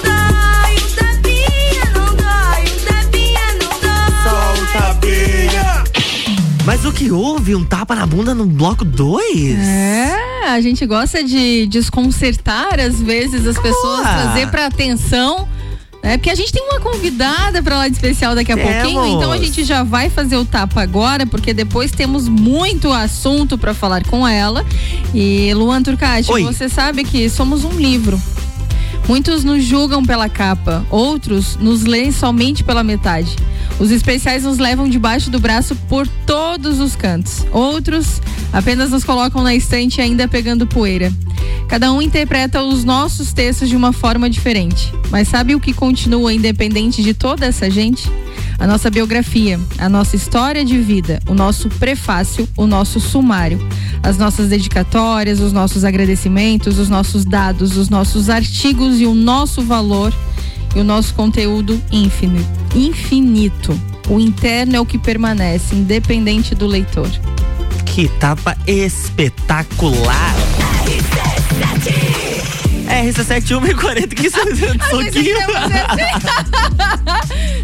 [3.79, 4.05] dói.
[4.23, 4.99] Solta
[6.65, 7.55] Mas o que houve?
[7.55, 9.57] Um tapa na bunda no bloco 2?
[9.57, 14.21] É, a gente gosta de desconcertar às vezes as pessoas, Boa.
[14.21, 15.47] trazer pra atenção.
[16.05, 18.73] É porque a gente tem uma convidada pra lá de especial daqui a Temos.
[18.73, 23.57] pouquinho, então a gente já vai fazer o tapa agora, porque depois temos muito assunto
[23.57, 24.63] pra falar com ela.
[25.15, 28.21] E Luan Turcati, você sabe que somos um livro.
[29.07, 33.35] Muitos nos julgam pela capa, outros nos leem somente pela metade.
[33.79, 37.45] Os especiais nos levam debaixo do braço por todos os cantos.
[37.51, 38.19] Outros
[38.51, 41.13] apenas nos colocam na estante ainda pegando poeira.
[41.67, 44.91] Cada um interpreta os nossos textos de uma forma diferente.
[45.11, 48.09] Mas sabe o que continua independente de toda essa gente?
[48.57, 53.59] a nossa biografia, a nossa história de vida, o nosso prefácio, o nosso sumário,
[54.01, 59.61] as nossas dedicatórias, os nossos agradecimentos, os nossos dados, os nossos artigos e o nosso
[59.61, 60.13] valor
[60.75, 63.79] e o nosso conteúdo ínfino, infinito.
[64.09, 67.09] O interno é o que permanece, independente do leitor.
[67.85, 70.35] Que tapa espetacular!
[73.03, 74.45] RC7140, que isso é
[74.89, 75.35] soquinho.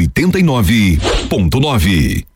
[0.00, 2.33] 89.9.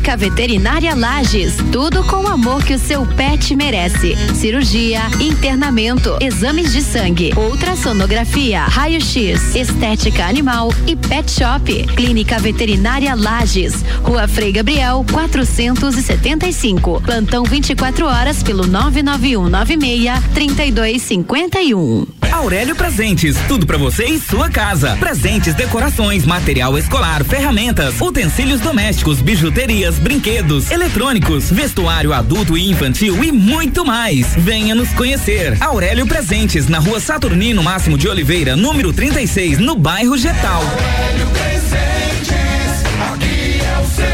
[0.00, 4.16] Clínica Veterinária Lages, tudo com o amor que o seu pet merece.
[4.34, 11.84] Cirurgia, internamento, exames de sangue, ultrassonografia, raio-x, estética animal e pet shop.
[11.94, 17.02] Clínica Veterinária Lages, Rua Frei Gabriel, 475.
[17.02, 22.20] Plantão 24 horas pelo 99196 3251.
[22.32, 24.96] Aurélio Presentes, tudo para você e sua casa.
[24.96, 33.32] Presentes, decorações, material escolar, ferramentas, utensílios domésticos, bijuterias, brinquedos, eletrônicos, vestuário adulto e infantil e
[33.32, 34.34] muito mais.
[34.36, 35.56] Venha nos conhecer.
[35.60, 40.62] Aurélio Presentes, na rua Saturnino Máximo de Oliveira, número 36, no bairro Getal.
[40.62, 44.04] Aurélio Presentes, aqui é o seu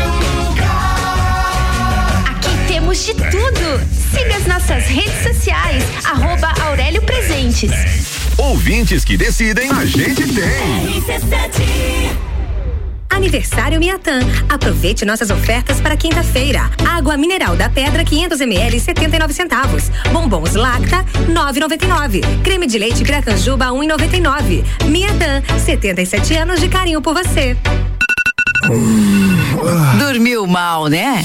[0.45, 2.25] lugar.
[2.31, 3.97] Aqui temos de tudo.
[4.13, 7.71] Siga as nossas redes sociais, arroba Aurélio Presentes.
[8.39, 11.03] Ouvintes que decidem, a gente tem.
[13.11, 14.21] Aniversário Miatan.
[14.49, 16.71] Aproveite nossas ofertas para quinta-feira.
[16.89, 19.91] Água mineral da pedra 500 ml 79 centavos.
[20.13, 22.43] Bombons Lacta 9,99.
[22.43, 24.65] Creme de leite Piracanjuba 1,99.
[24.87, 27.57] Miatan, 77 anos de carinho por você.
[29.99, 31.25] Dormiu mal, né?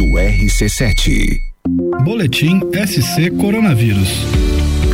[0.00, 1.40] Rádio RC7.
[2.04, 4.08] Boletim SC Coronavírus.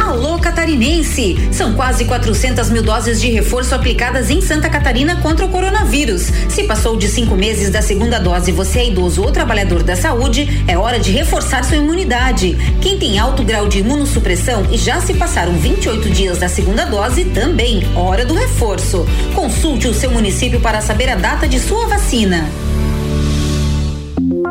[0.01, 1.37] Alô Catarinense!
[1.53, 6.23] São quase 400 mil doses de reforço aplicadas em Santa Catarina contra o coronavírus.
[6.49, 9.95] Se passou de cinco meses da segunda dose e você é idoso ou trabalhador da
[9.95, 12.57] saúde, é hora de reforçar sua imunidade.
[12.81, 17.27] Quem tem alto grau de imunossupressão e já se passaram 28 dias da segunda dose,
[17.27, 19.07] também, hora do reforço.
[19.37, 22.51] Consulte o seu município para saber a data de sua vacina.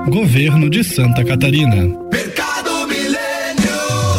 [0.07, 1.89] Governo de Santa Catarina.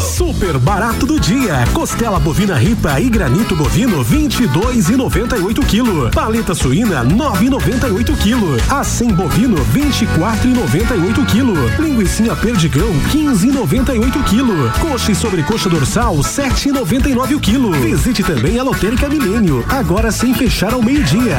[0.01, 1.65] Super barato do dia.
[1.73, 6.13] Costela bovina ripa e granito bovino 22,98 kg.
[6.13, 8.73] Paleta suína 9,98 kg.
[8.73, 11.81] Acém bovino 24,98 kg.
[11.81, 14.79] Linguiça perdigão 15,98 kg.
[14.81, 17.71] Coxa e sobrecoxa dorsal 7,99 o quilo.
[17.71, 21.37] Visite também a Lotérica Milênio, agora sem fechar ao meio-dia.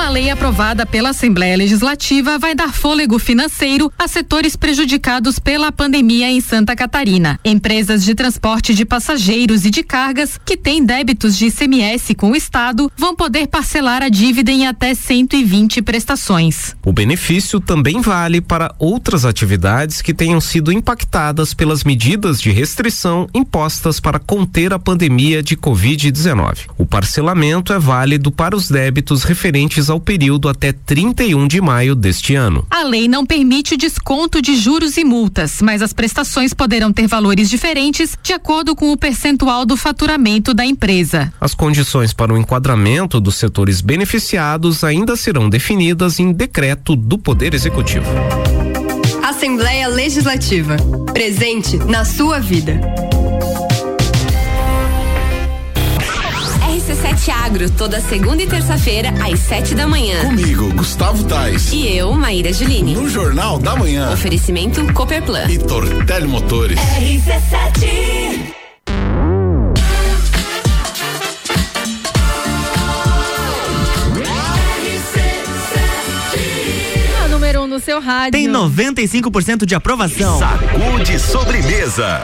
[0.00, 6.30] Uma lei aprovada pela Assembleia Legislativa vai dar fôlego financeiro a setores prejudicados pela pandemia
[6.30, 7.38] em Santa Catarina.
[7.44, 12.34] Empresas de transporte de passageiros e de cargas que têm débitos de ICMS com o
[12.34, 16.74] Estado vão poder parcelar a dívida em até 120 prestações.
[16.82, 23.28] O benefício também vale para outras atividades que tenham sido impactadas pelas medidas de restrição
[23.34, 26.70] impostas para conter a pandemia de Covid-19.
[26.78, 32.34] O parcelamento é válido para os débitos referentes ao período até 31 de maio deste
[32.34, 32.66] ano.
[32.70, 37.06] A lei não permite o desconto de juros e multas, mas as prestações poderão ter
[37.06, 41.32] valores diferentes de acordo com o percentual do faturamento da empresa.
[41.40, 47.54] As condições para o enquadramento dos setores beneficiados ainda serão definidas em decreto do Poder
[47.54, 48.06] Executivo.
[49.22, 50.76] Assembleia Legislativa.
[51.12, 52.80] Presente na sua vida.
[57.30, 60.20] RC7 Agro, toda segunda e terça-feira, às sete da manhã.
[60.24, 61.72] Comigo, Gustavo Tais.
[61.72, 62.94] E eu, Maíra Juline.
[62.94, 64.12] No Jornal da Manhã.
[64.12, 65.48] Oferecimento Cooperplan.
[65.48, 66.78] E Tortelli Motores.
[66.78, 68.54] RC7.
[77.24, 78.32] A número um no seu rádio.
[78.32, 80.38] Tem 95% de aprovação.
[80.38, 82.22] Sacude sobremesa.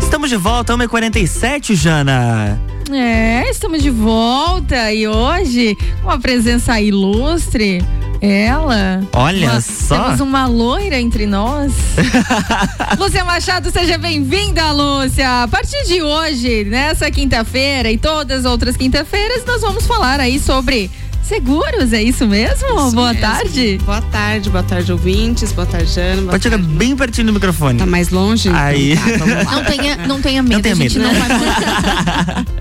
[0.00, 2.60] Estamos de volta, 1h47, Jana.
[2.94, 7.82] É, estamos de volta e hoje com uma presença ilustre.
[8.20, 9.00] Ela.
[9.14, 10.04] Olha Uma- só.
[10.04, 11.72] Temos uma loira entre nós.
[12.96, 15.42] Lúcia Machado, seja bem-vinda, Lúcia.
[15.42, 20.38] A partir de hoje, nessa quinta-feira e todas as outras quinta-feiras, nós vamos falar aí
[20.38, 20.88] sobre
[21.22, 22.66] seguros, é isso mesmo?
[22.66, 23.20] Isso Boa mesmo.
[23.20, 23.78] tarde.
[23.84, 25.52] Boa tarde, boa tarde, ouvintes.
[25.52, 26.30] Boa tarde, Jana.
[26.30, 27.78] Pode chegar bem pertinho do microfone.
[27.78, 28.48] Tá mais longe?
[28.48, 28.96] Então Aí.
[28.96, 29.52] tá, vamos lá.
[29.52, 31.12] Não tenha, não tenha medo, tenha a gente medo.
[31.12, 32.44] não vai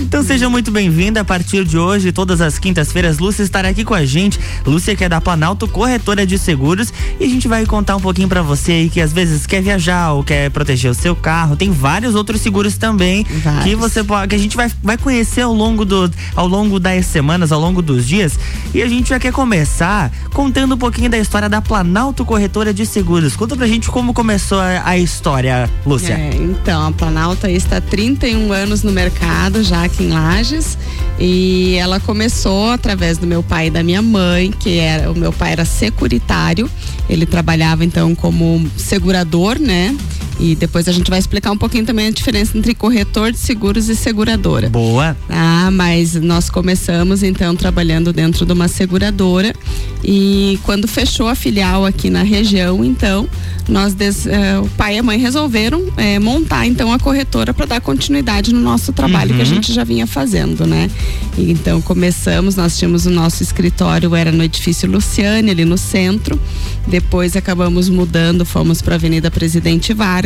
[0.00, 3.94] Então seja muito bem-vinda a partir de hoje, todas as quintas-feiras, Lúcia estará aqui com
[3.94, 4.38] a gente.
[4.64, 8.28] Lúcia que é da Planalto Corretora de Seguros e a gente vai contar um pouquinho
[8.28, 11.56] pra você aí que às vezes quer viajar ou quer proteger o seu carro.
[11.56, 13.78] Tem vários outros seguros também que Vários.
[13.78, 17.50] você pode, que a gente vai, vai conhecer ao longo do ao longo das semanas,
[17.50, 18.38] ao longo dos dias.
[18.74, 22.84] E a gente já quer começar contando um pouquinho da história da Planalto Corretora de
[22.84, 23.34] Seguros.
[23.36, 26.14] Conta pra gente como começou a, a história, Lúcia.
[26.14, 30.76] É, então, a Planalto está há 31 anos no mercado, já aqui em Lages.
[31.18, 35.32] E ela começou através do meu pai e da minha mãe, que era o meu
[35.32, 36.68] pai era securitário.
[37.08, 39.96] Ele trabalhava então como segurador, né?
[40.40, 43.88] E depois a gente vai explicar um pouquinho também a diferença entre corretor de seguros
[43.88, 44.68] e seguradora.
[44.68, 45.16] Boa.
[45.28, 49.54] Ah, mas nós começamos então trabalhando dentro de uma seguradora
[50.02, 53.28] e quando fechou a filial aqui na região, então
[53.68, 57.64] nós des- eh, o pai e a mãe resolveram eh, montar então a corretora para
[57.66, 59.50] dar continuidade no nosso trabalho que a Uhum.
[59.50, 60.90] gente já vinha fazendo, né?
[61.38, 66.38] E, então começamos, nós tínhamos o nosso escritório era no edifício Luciane ali no centro.
[66.86, 70.23] Depois acabamos mudando, fomos para Avenida Presidente Vargas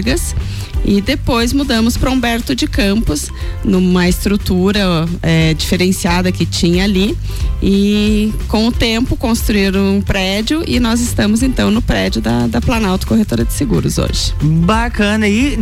[0.84, 3.30] e depois mudamos para Humberto de Campos,
[3.64, 7.16] numa estrutura eh, diferenciada que tinha ali.
[7.60, 12.60] E com o tempo construíram um prédio e nós estamos então no prédio da, da
[12.60, 14.32] Planalto Corretora de Seguros hoje.
[14.40, 15.28] Bacana.
[15.28, 15.58] E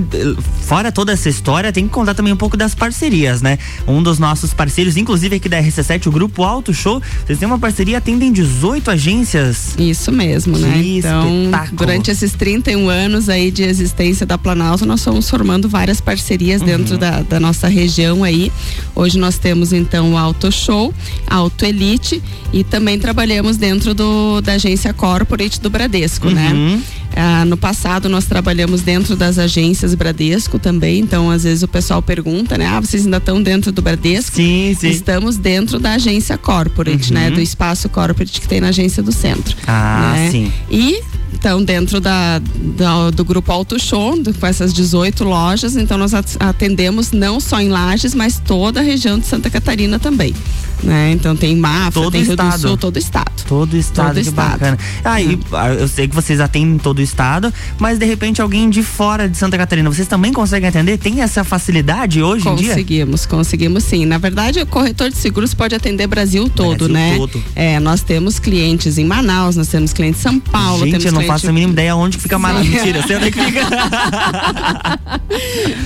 [0.62, 3.58] fora toda essa história, tem que contar também um pouco das parcerias, né?
[3.86, 7.58] Um dos nossos parceiros, inclusive aqui da RC7, o Grupo Auto Show, vocês têm uma
[7.58, 9.74] parceria, atendem 18 agências.
[9.78, 10.72] Isso mesmo, né?
[10.74, 11.76] Que Então, espetáculo.
[11.78, 16.66] durante esses 31 anos aí de existência da Planalto, nós fomos formando várias parcerias Uhum.
[16.66, 18.52] dentro da, da nossa região aí.
[18.94, 20.92] Hoje nós temos então o Auto Show,
[21.26, 22.22] Auto Elite
[22.52, 26.52] e também trabalhamos dentro do, da agência Corporate do Bradesco, né?
[26.52, 26.82] Uhum.
[27.18, 32.02] Ah, no passado nós trabalhamos dentro das agências Bradesco também, então às vezes o pessoal
[32.02, 32.66] pergunta, né?
[32.66, 34.36] Ah, vocês ainda estão dentro do Bradesco?
[34.36, 34.88] Sim, sim.
[34.90, 37.18] Estamos dentro da agência Corporate, Uhum.
[37.18, 37.30] né?
[37.30, 39.56] Do espaço Corporate que tem na agência do centro.
[39.66, 40.30] Ah, né?
[40.30, 40.52] sim.
[40.70, 41.00] E
[41.38, 42.40] então, dentro da,
[42.76, 47.38] da- do grupo Auto Show, do- com essas 18 lojas, então nós at- atendemos não
[47.40, 50.34] só em Lages, mas toda a região de Santa Catarina também.
[50.82, 51.12] Né?
[51.12, 52.60] Então tem Mafra, Todo tem Rio do estado.
[52.60, 53.32] Sul, todo o estado.
[53.48, 54.50] Todo o estado, Todo que estado.
[54.52, 54.78] bacana.
[55.04, 58.68] Ah, e, ah, eu sei que vocês atendem todo o estado, mas de repente alguém
[58.68, 60.98] de fora de Santa Catarina, vocês também conseguem atender?
[60.98, 62.68] Tem essa facilidade hoje em dia?
[62.70, 64.04] Conseguimos, conseguimos sim.
[64.04, 67.16] Na verdade, o corretor de seguros pode atender Brasil todo, Brasil né?
[67.16, 67.42] todo.
[67.54, 71.12] É, nós temos clientes em Manaus, nós temos clientes em São Paulo, Gente, temos eu
[71.12, 72.66] não cliente- faço a mínima ideia onde fica Manaus.
[72.66, 73.66] Mentira, sei onde é que fica.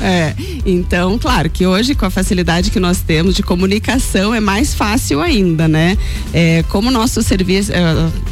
[0.03, 0.35] É,
[0.65, 5.21] então, claro que hoje, com a facilidade que nós temos de comunicação, é mais fácil
[5.21, 5.97] ainda, né?
[6.33, 7.83] É, como nosso serviço, é,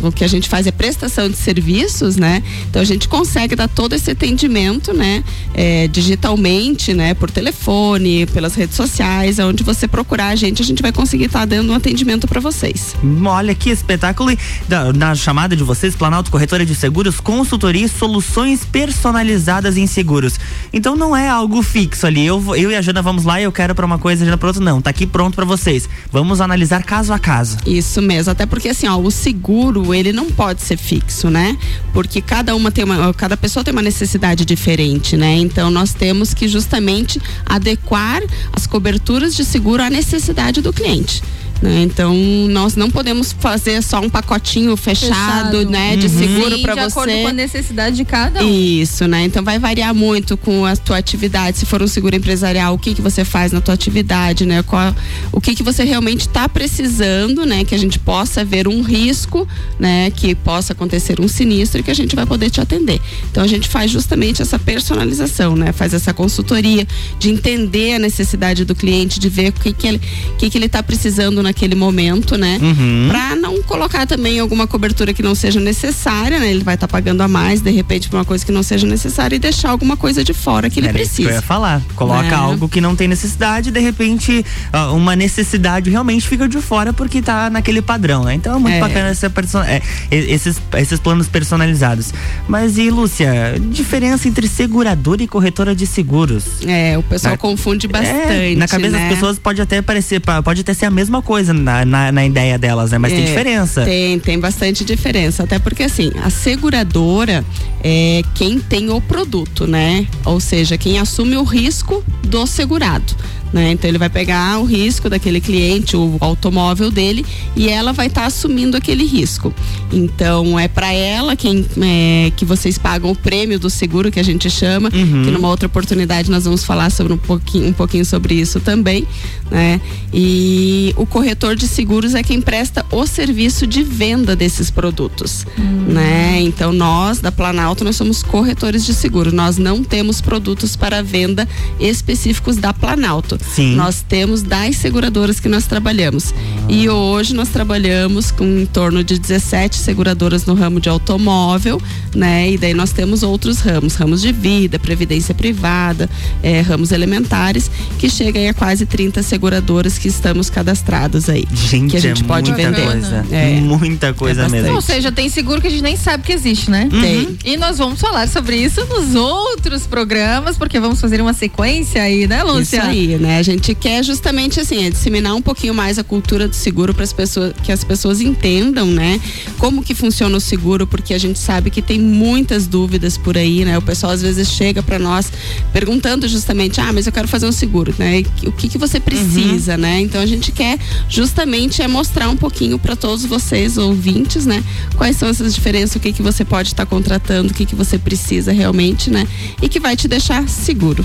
[0.03, 2.43] o que a gente faz é prestação de serviços, né?
[2.71, 5.23] Então a gente consegue dar todo esse atendimento, né?
[5.55, 7.15] É, digitalmente, né?
[7.15, 11.45] Por telefone, pelas redes sociais, onde você procurar a gente, a gente vai conseguir estar
[11.45, 12.95] dando um atendimento para vocês.
[13.25, 14.31] Olha que espetáculo.
[14.33, 14.39] E
[14.69, 16.88] da- na chamada de vocês, Planalto Corretora de Seguros,
[17.23, 20.39] consultoria e soluções personalizadas em seguros.
[20.73, 22.27] Então não é algo fixo ali.
[22.27, 24.37] Eu, eu e a Jana vamos lá e eu quero pra uma coisa, a Jana
[24.37, 24.63] pra outra.
[24.63, 25.89] Não, tá aqui pronto pra vocês.
[26.11, 27.59] Vamos analisar caso a caso.
[27.67, 31.57] Isso mesmo, até porque assim, ó, o seguro, ele não pode ser fixo, né?
[31.93, 35.37] Porque cada uma tem uma, cada pessoa tem uma necessidade diferente, né?
[35.37, 38.23] Então nós temos que justamente adequar
[38.53, 41.23] as coberturas de seguro à necessidade do cliente.
[41.61, 41.83] Né?
[41.83, 42.15] Então
[42.49, 46.87] nós não podemos fazer só um pacotinho fechado, né, de seguro Sim, para de você.
[46.87, 48.49] acordo com a necessidade de cada um.
[48.49, 49.25] Isso, né?
[49.25, 51.59] Então vai variar muito com a tua atividade.
[51.59, 54.63] Se for um seguro empresarial, o que que você faz na tua atividade, né?
[54.63, 54.95] Qual,
[55.33, 57.65] o que que você realmente está precisando, né?
[57.65, 59.47] Que a gente possa ver um risco,
[59.79, 60.11] né?
[60.11, 63.01] Que possa acontecer um sinistro e que a gente vai poder te atender.
[63.31, 65.73] Então a gente faz justamente essa personalização, né?
[65.73, 66.87] Faz essa consultoria
[67.19, 70.01] de entender a necessidade do cliente, de ver o que que ele,
[70.39, 72.59] que que ele está precisando naquele momento, né?
[72.61, 73.07] Uhum.
[73.09, 76.51] Pra não colocar também alguma cobertura que não seja necessária, né?
[76.51, 79.35] Ele vai estar pagando a mais, de repente, por uma coisa que não seja necessária
[79.37, 81.43] e deixar alguma coisa de fora que ele Era isso que eu precisa.
[81.43, 81.83] ia falar.
[81.97, 82.35] Coloca Né?
[82.35, 87.23] algo que não tem necessidade, de repente, ah, uma necessidade realmente fica de fora porque
[87.23, 88.35] tá naquele padrão, né?
[88.35, 88.81] Então é muito É.
[88.81, 89.81] bacana essa perso- é,
[90.11, 92.13] esses, esses planos personalizados.
[92.47, 96.45] Mas e, Lúcia, diferença entre seguradora e corretora de seguros?
[96.67, 98.57] É, o pessoal Na- confunde É, bastante.
[98.57, 99.01] na cabeça né?
[99.09, 102.11] das pessoas pode até parecer, pa- pode até ser a mesma coisa, coisa na, na,
[102.11, 102.99] na ideia delas, né?
[102.99, 103.85] Mas tem É, diferença.
[103.85, 105.45] Tem, tem bastante diferença.
[105.45, 107.45] Até porque assim, a seguradora
[107.83, 110.05] é quem tem o produto, né?
[110.25, 113.15] Ou seja, quem assume o risco do segurado.
[113.53, 113.73] Né?
[113.73, 117.25] Então ele vai pegar o risco daquele cliente, o automóvel dele,
[117.57, 119.53] e ela vai estar assumindo aquele risco.
[119.93, 124.23] Então é para ela quem é, que vocês pagam o prêmio do seguro que a
[124.23, 125.23] gente chama, Uhum.
[125.25, 129.07] que numa outra oportunidade nós vamos falar sobre um pouquinho, um pouquinho sobre isso também,
[129.51, 129.81] né?
[130.13, 135.47] E o corretor de seguros é quem presta o serviço de venda desses produtos,
[135.87, 136.41] né?
[136.41, 141.49] Então nós da Planalto nós somos corretores de seguro, nós não temos produtos para venda
[141.81, 143.38] específicos da Planalto.
[143.41, 143.75] Sim.
[143.77, 146.35] Nós temos das seguradoras que nós trabalhamos.
[146.69, 151.81] E hoje nós trabalhamos com em torno de 17 seguradoras no ramo de automóvel,
[152.15, 152.51] né?
[152.51, 156.09] E daí nós temos outros ramos, ramos de vida, previdência privada,
[156.43, 161.47] eh, ramos elementares, que chega aí a quase 30 seguradoras que estamos cadastrados aí.
[161.53, 162.85] Gente, que a gente é pode muita vender.
[162.85, 163.27] coisa.
[163.31, 163.61] É.
[163.61, 164.63] Muita coisa bastante.
[164.63, 164.77] mesmo.
[164.77, 166.89] Ou seja, tem seguro que a gente nem sabe que existe, né?
[166.91, 167.39] Tem.
[167.45, 172.27] E nós vamos falar sobre isso nos outros programas, porque vamos fazer uma sequência aí,
[172.27, 172.79] né, Lúcia?
[172.79, 173.37] Isso aí, né?
[173.37, 177.05] A gente quer justamente assim, é disseminar um pouquinho mais a cultura do seguro para
[177.05, 179.21] as pessoas, que as pessoas entendam, né?
[179.59, 183.67] Como que funciona o seguro, porque a gente sabe que tem muitas dúvidas por aí,
[183.67, 183.77] né?
[183.77, 185.31] O pessoal às vezes chega para nós
[185.75, 188.23] perguntando justamente, ah, mas eu quero fazer um seguro, né?
[188.47, 190.01] O que que você precisa, né?
[190.01, 194.65] Então a gente quer justamente é mostrar um pouquinho para todos vocês ouvintes, né?
[194.97, 197.99] Quais são essas diferenças, o que que você pode estar contratando, o que que você
[197.99, 199.29] precisa realmente, né?
[199.61, 201.05] E que vai te deixar seguro.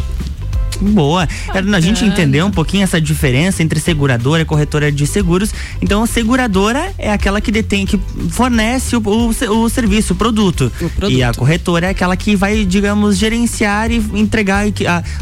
[0.91, 1.27] Boa.
[1.49, 5.51] A gente entendeu um pouquinho essa diferença entre seguradora e corretora de seguros.
[5.81, 9.27] Então, a seguradora é aquela que detém, que fornece o, o,
[9.63, 10.71] o serviço, o produto.
[11.09, 14.65] E a corretora é aquela que vai, digamos, gerenciar e entregar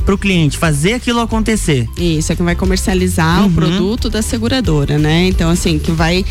[0.05, 1.87] para o cliente, fazer aquilo acontecer.
[1.97, 3.47] Isso, é que vai comercializar Uhum.
[3.47, 5.27] o produto da seguradora, né?
[5.27, 6.25] Então, assim, que vai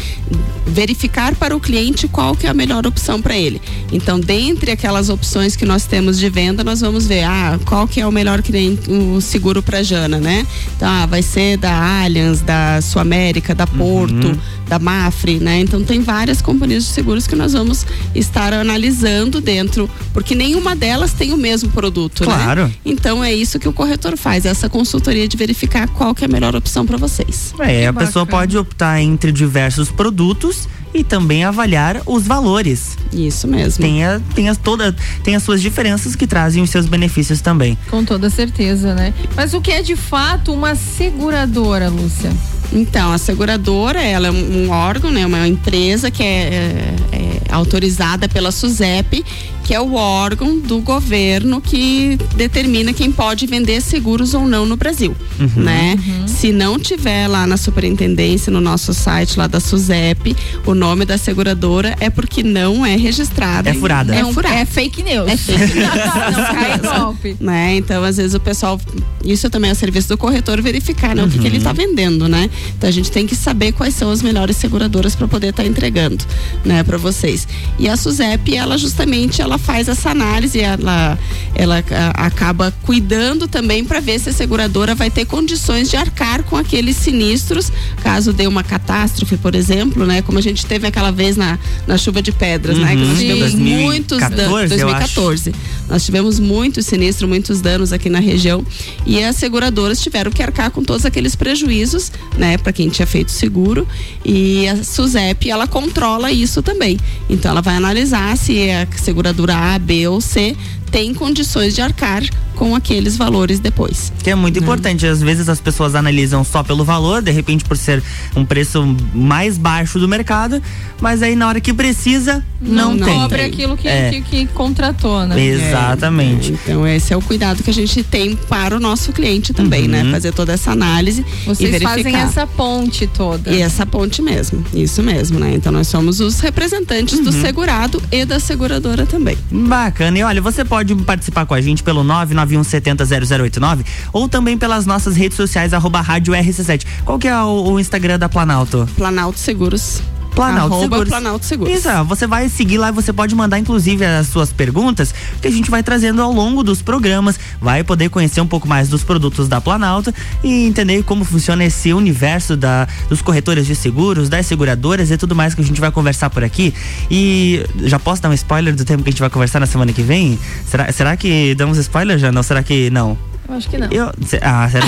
[0.66, 3.60] verificar para o cliente qual que é a melhor opção para ele.
[3.92, 8.00] Então, dentre aquelas opções que nós temos de venda, nós vamos ver, ah, qual que
[8.00, 10.46] é o melhor cliente, o seguro para Jana, né?
[10.76, 14.38] Então, ah, vai ser da Allianz, da Sul América, da Porto, Uhum.
[14.68, 15.60] da Mafre, né?
[15.60, 21.12] Então, tem várias companhias de seguros que nós vamos estar analisando dentro, porque nenhuma delas
[21.12, 22.34] tem o mesmo produto, né?
[22.34, 22.72] Claro.
[22.84, 26.30] Então é isso que o corretor faz, essa consultoria de verificar qual que é a
[26.30, 27.54] melhor opção para vocês.
[27.60, 32.96] É, a pessoa pode optar entre diversos produtos e também avaliar os valores.
[33.12, 33.82] Isso mesmo.
[33.82, 37.76] Tem, a, tem, toda, tem as suas diferenças que trazem os seus benefícios também.
[37.88, 39.14] Com toda certeza, né?
[39.34, 42.32] Mas o que é de fato uma seguradora, Lúcia?
[42.72, 47.40] Então, a seguradora, ela é um um órgão, né, uma empresa que é, é, é
[47.50, 49.24] autorizada pela SUSEP,
[49.70, 54.74] que é o órgão do governo que determina quem pode vender seguros ou não no
[54.76, 55.62] Brasil, Uhum.
[55.62, 55.96] né?
[56.26, 60.34] Se não tiver lá na superintendência, no nosso site lá da SUSEP,
[60.66, 63.70] o nome da seguradora é porque não é registrada.
[63.70, 64.12] É furada.
[64.12, 64.56] É, um- furada.
[64.56, 65.28] é fake news.
[65.30, 65.88] É fake news.
[66.36, 67.36] Não cai golpe.
[67.38, 67.76] né?
[67.76, 68.80] Então, às vezes o pessoal,
[69.24, 71.22] isso também é o serviço do corretor verificar, né?
[71.22, 72.50] O que, que ele está vendendo, né?
[72.76, 76.24] Então a gente tem que saber quais são as melhores seguradoras para poder estar entregando,
[76.64, 77.46] né, para vocês.
[77.78, 81.18] E a SUSEP, ela justamente ela faz essa análise, ela
[81.54, 86.42] ela a- acaba cuidando também para ver se a seguradora vai ter condições de arcar
[86.44, 87.70] com aqueles sinistros,
[88.02, 90.22] caso dê uma catástrofe, por exemplo, né?
[90.22, 92.94] Como a gente teve aquela vez na, na chuva de pedras, né?
[92.96, 93.08] Que Uhum.
[93.08, 94.36] nós tivemos muitos danos.
[94.36, 95.14] 2014, eu acho.
[95.14, 95.54] 2014.
[95.88, 98.64] Nós tivemos muito sinistro, muitos danos aqui na região
[99.04, 103.32] e as seguradoras tiveram que arcar com todos aqueles prejuízos, né, para quem tinha feito
[103.32, 103.86] seguro.
[104.24, 106.96] E a SUSEP, ela controla isso também.
[107.28, 110.56] Então ela vai analisar se a seguradora A, B ou C
[110.90, 112.22] tem condições de arcar
[112.56, 114.12] com aqueles valores depois.
[114.22, 115.06] Que é muito importante.
[115.06, 118.02] Às vezes as pessoas analisam só pelo valor, de repente por ser
[118.36, 118.84] um preço
[119.14, 120.60] mais baixo do mercado,
[121.00, 123.14] mas aí na hora que precisa, não, Não, tem.
[123.14, 124.10] cobre aquilo que, É.
[124.10, 125.40] que, que contratou, né?
[125.42, 126.52] Exatamente.
[126.52, 129.88] É, então esse é o cuidado que a gente tem para o nosso cliente também,
[129.88, 130.02] né?
[130.02, 130.10] Uhum.
[130.10, 131.96] Fazer toda essa análise Vocês e verificar.
[131.96, 133.50] fazem essa ponte toda.
[133.50, 135.54] E essa ponte mesmo, isso mesmo, né?
[135.54, 137.40] Então nós somos os representantes do Uhum.
[137.40, 139.38] segurado e da seguradora também.
[139.50, 140.18] Bacana.
[140.18, 145.36] E olha, você pode participar com a gente pelo 991700089 ou também pelas nossas redes
[145.36, 146.86] sociais, arroba rádio RC7.
[147.04, 148.88] Qual que é o, o Instagram da Planalto?
[148.96, 150.02] Planalto Seguros.
[150.34, 151.08] Planalto Arroba Seguros.
[151.08, 151.74] Planalto Seguros.
[151.74, 155.70] Isso, você vai seguir lá, você pode mandar inclusive as suas perguntas que a gente
[155.70, 159.60] vai trazendo ao longo dos programas, vai poder conhecer um pouco mais dos produtos da
[159.60, 160.12] Planalto
[160.42, 165.34] e entender como funciona esse universo da, dos corretores de seguros, das seguradoras e tudo
[165.34, 166.74] mais que a gente vai conversar por aqui.
[167.10, 169.92] E já posso dar um spoiler do tema que a gente vai conversar na semana
[169.92, 170.38] que vem?
[170.66, 172.32] Será, será que damos spoiler já?
[172.32, 173.18] Não, será que não?
[173.50, 173.88] Eu acho que não.
[173.90, 174.86] Eu, ah, será?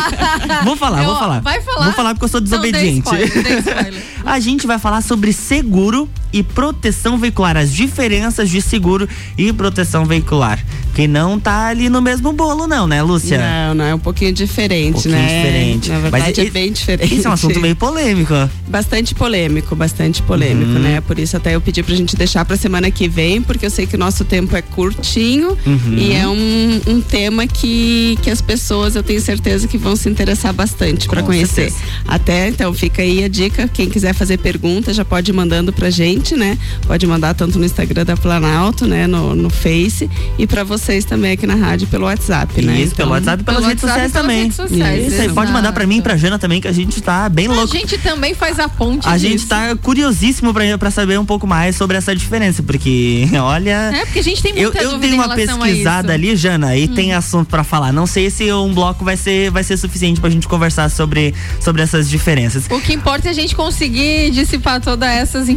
[0.64, 1.40] vou falar, Eu- vou falar.
[1.40, 1.84] vai falar?
[1.84, 3.00] Vou falar porque eu sou Então, dê desobediente.
[3.06, 4.02] spoiler, dê spoiler.
[4.24, 10.04] A gente vai falar sobre seguro e proteção veicular, as diferenças de seguro e proteção
[10.04, 10.64] veicular.
[10.94, 13.38] Que não tá ali no mesmo bolo, não, né, Lúcia?
[13.38, 15.26] Não, não, é um pouquinho diferente, Um pouquinho né?
[15.42, 15.88] diferente.
[15.88, 17.14] Na Mas verdade, e- é bem diferente.
[17.14, 18.34] Isso é um assunto meio polêmico.
[18.68, 20.78] Bastante polêmico, bastante polêmico, Uhum.
[20.80, 21.00] né?
[21.00, 23.86] Por isso até eu pedi pra gente deixar pra semana que vem, porque eu sei
[23.86, 25.94] que o nosso tempo é curtinho Uhum.
[25.96, 30.08] e é um, um tema que, que as pessoas, eu tenho certeza que vão se
[30.08, 31.70] interessar bastante Com conhecer.
[31.70, 31.76] certeza.
[32.06, 35.88] Até, então, fica aí a dica, quem quiser fazer pergunta já pode ir mandando pra
[35.88, 36.58] gente, né?
[36.86, 39.06] Pode mandar tanto no Instagram da Planalto, né?
[39.06, 40.08] No, no Face
[40.38, 42.80] e pra vocês também aqui na rádio pelo WhatsApp, né?
[42.80, 44.42] Isso, pelo WhatsApp e pelas pelo redes WhatsApp sociais também.
[44.44, 47.00] redes sociais, Isso aí, pode mandar pra mim e pra Jana também, que a gente
[47.00, 47.76] tá bem A louco.
[47.76, 49.28] gente também faz a ponte A disso.
[49.28, 53.90] gente tá curiosíssimo pra, pra saber um pouco mais sobre essa diferença, porque, olha.
[53.94, 56.10] É, porque a gente tem Eu, muita eu dei em uma a pesquisada isso.
[56.10, 56.14] Hum.
[56.28, 57.92] ali, Jana, e tem assunto pra falar.
[57.92, 61.82] Não sei se um bloco vai ser, vai ser suficiente pra gente conversar sobre, sobre
[61.82, 62.64] essas diferenças.
[62.70, 65.52] O que importa é a gente conseguir dissipar todas essas Com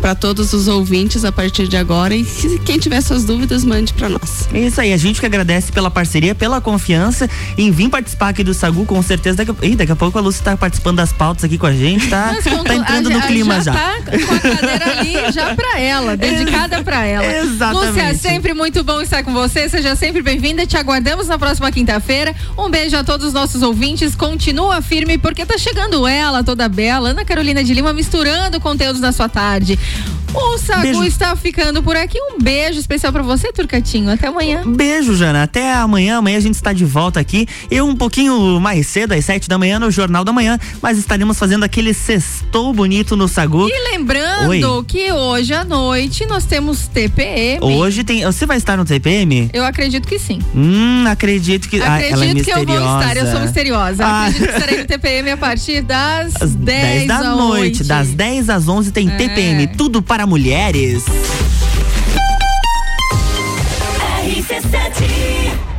[0.00, 2.14] para todos os ouvintes a partir de agora.
[2.14, 2.24] E
[2.64, 4.48] quem tiver suas dúvidas, mande para nós.
[4.52, 7.28] É isso aí, a gente que agradece pela parceria, pela confiança
[7.62, 9.36] em vir participar aqui do Sagu, com certeza.
[9.38, 11.72] Daqui a, Ih, daqui a pouco a Lúcia tá participando das pautas aqui com a
[11.72, 13.72] gente, tá, Mas tá entrando a- no clima já.
[13.72, 17.26] tá com a cadeira ali já pra ela, dedicada pra ela.
[17.40, 17.86] Exatamente.
[17.88, 19.68] Lúcia, sempre muito bom estar com você.
[19.68, 20.66] Seja sempre bem-vinda.
[20.66, 22.34] Te aguardamos na próxima quinta-feira.
[22.56, 24.14] Um beijo a todos os nossos ouvintes.
[24.14, 29.12] Continua firme, porque tá chegando ela, toda bela, Ana Carolina de Lima, misturando conteúdos na
[29.12, 29.78] sua tarde.
[30.32, 31.04] O Sagu Beijo.
[31.04, 32.18] está ficando por aqui.
[32.20, 34.10] Um beijo especial pra você, Turcatinho.
[34.10, 34.62] Até amanhã.
[34.64, 35.42] Beijo, Jana.
[35.42, 36.18] Até amanhã.
[36.18, 37.46] Amanhã a gente está de volta aqui.
[37.70, 40.58] Eu um pouquinho mais cedo, às sete da manhã, no Jornal da Manhã.
[40.80, 43.68] Mas estaremos fazendo aquele sextou bonito no Sagu.
[43.68, 44.84] E lembrando Oi.
[44.86, 47.58] que hoje à noite nós temos TPM.
[47.64, 48.24] Hoje tem.
[48.24, 49.50] Você vai estar no TPM?
[49.52, 50.38] Eu acredito que sim.
[50.54, 51.80] Hum, acredito que.
[51.80, 54.04] ah, ela é Acredito que eu vou estar, eu sou misteriosa.
[54.04, 54.26] Ah.
[54.26, 58.08] Acredito que estarei no TPM a partir das Às 10, 10 da à noite, das
[58.10, 59.16] 10 às 11 tem É.
[59.16, 61.04] TPM, tudo para mulheres.
[64.22, 65.69] RC7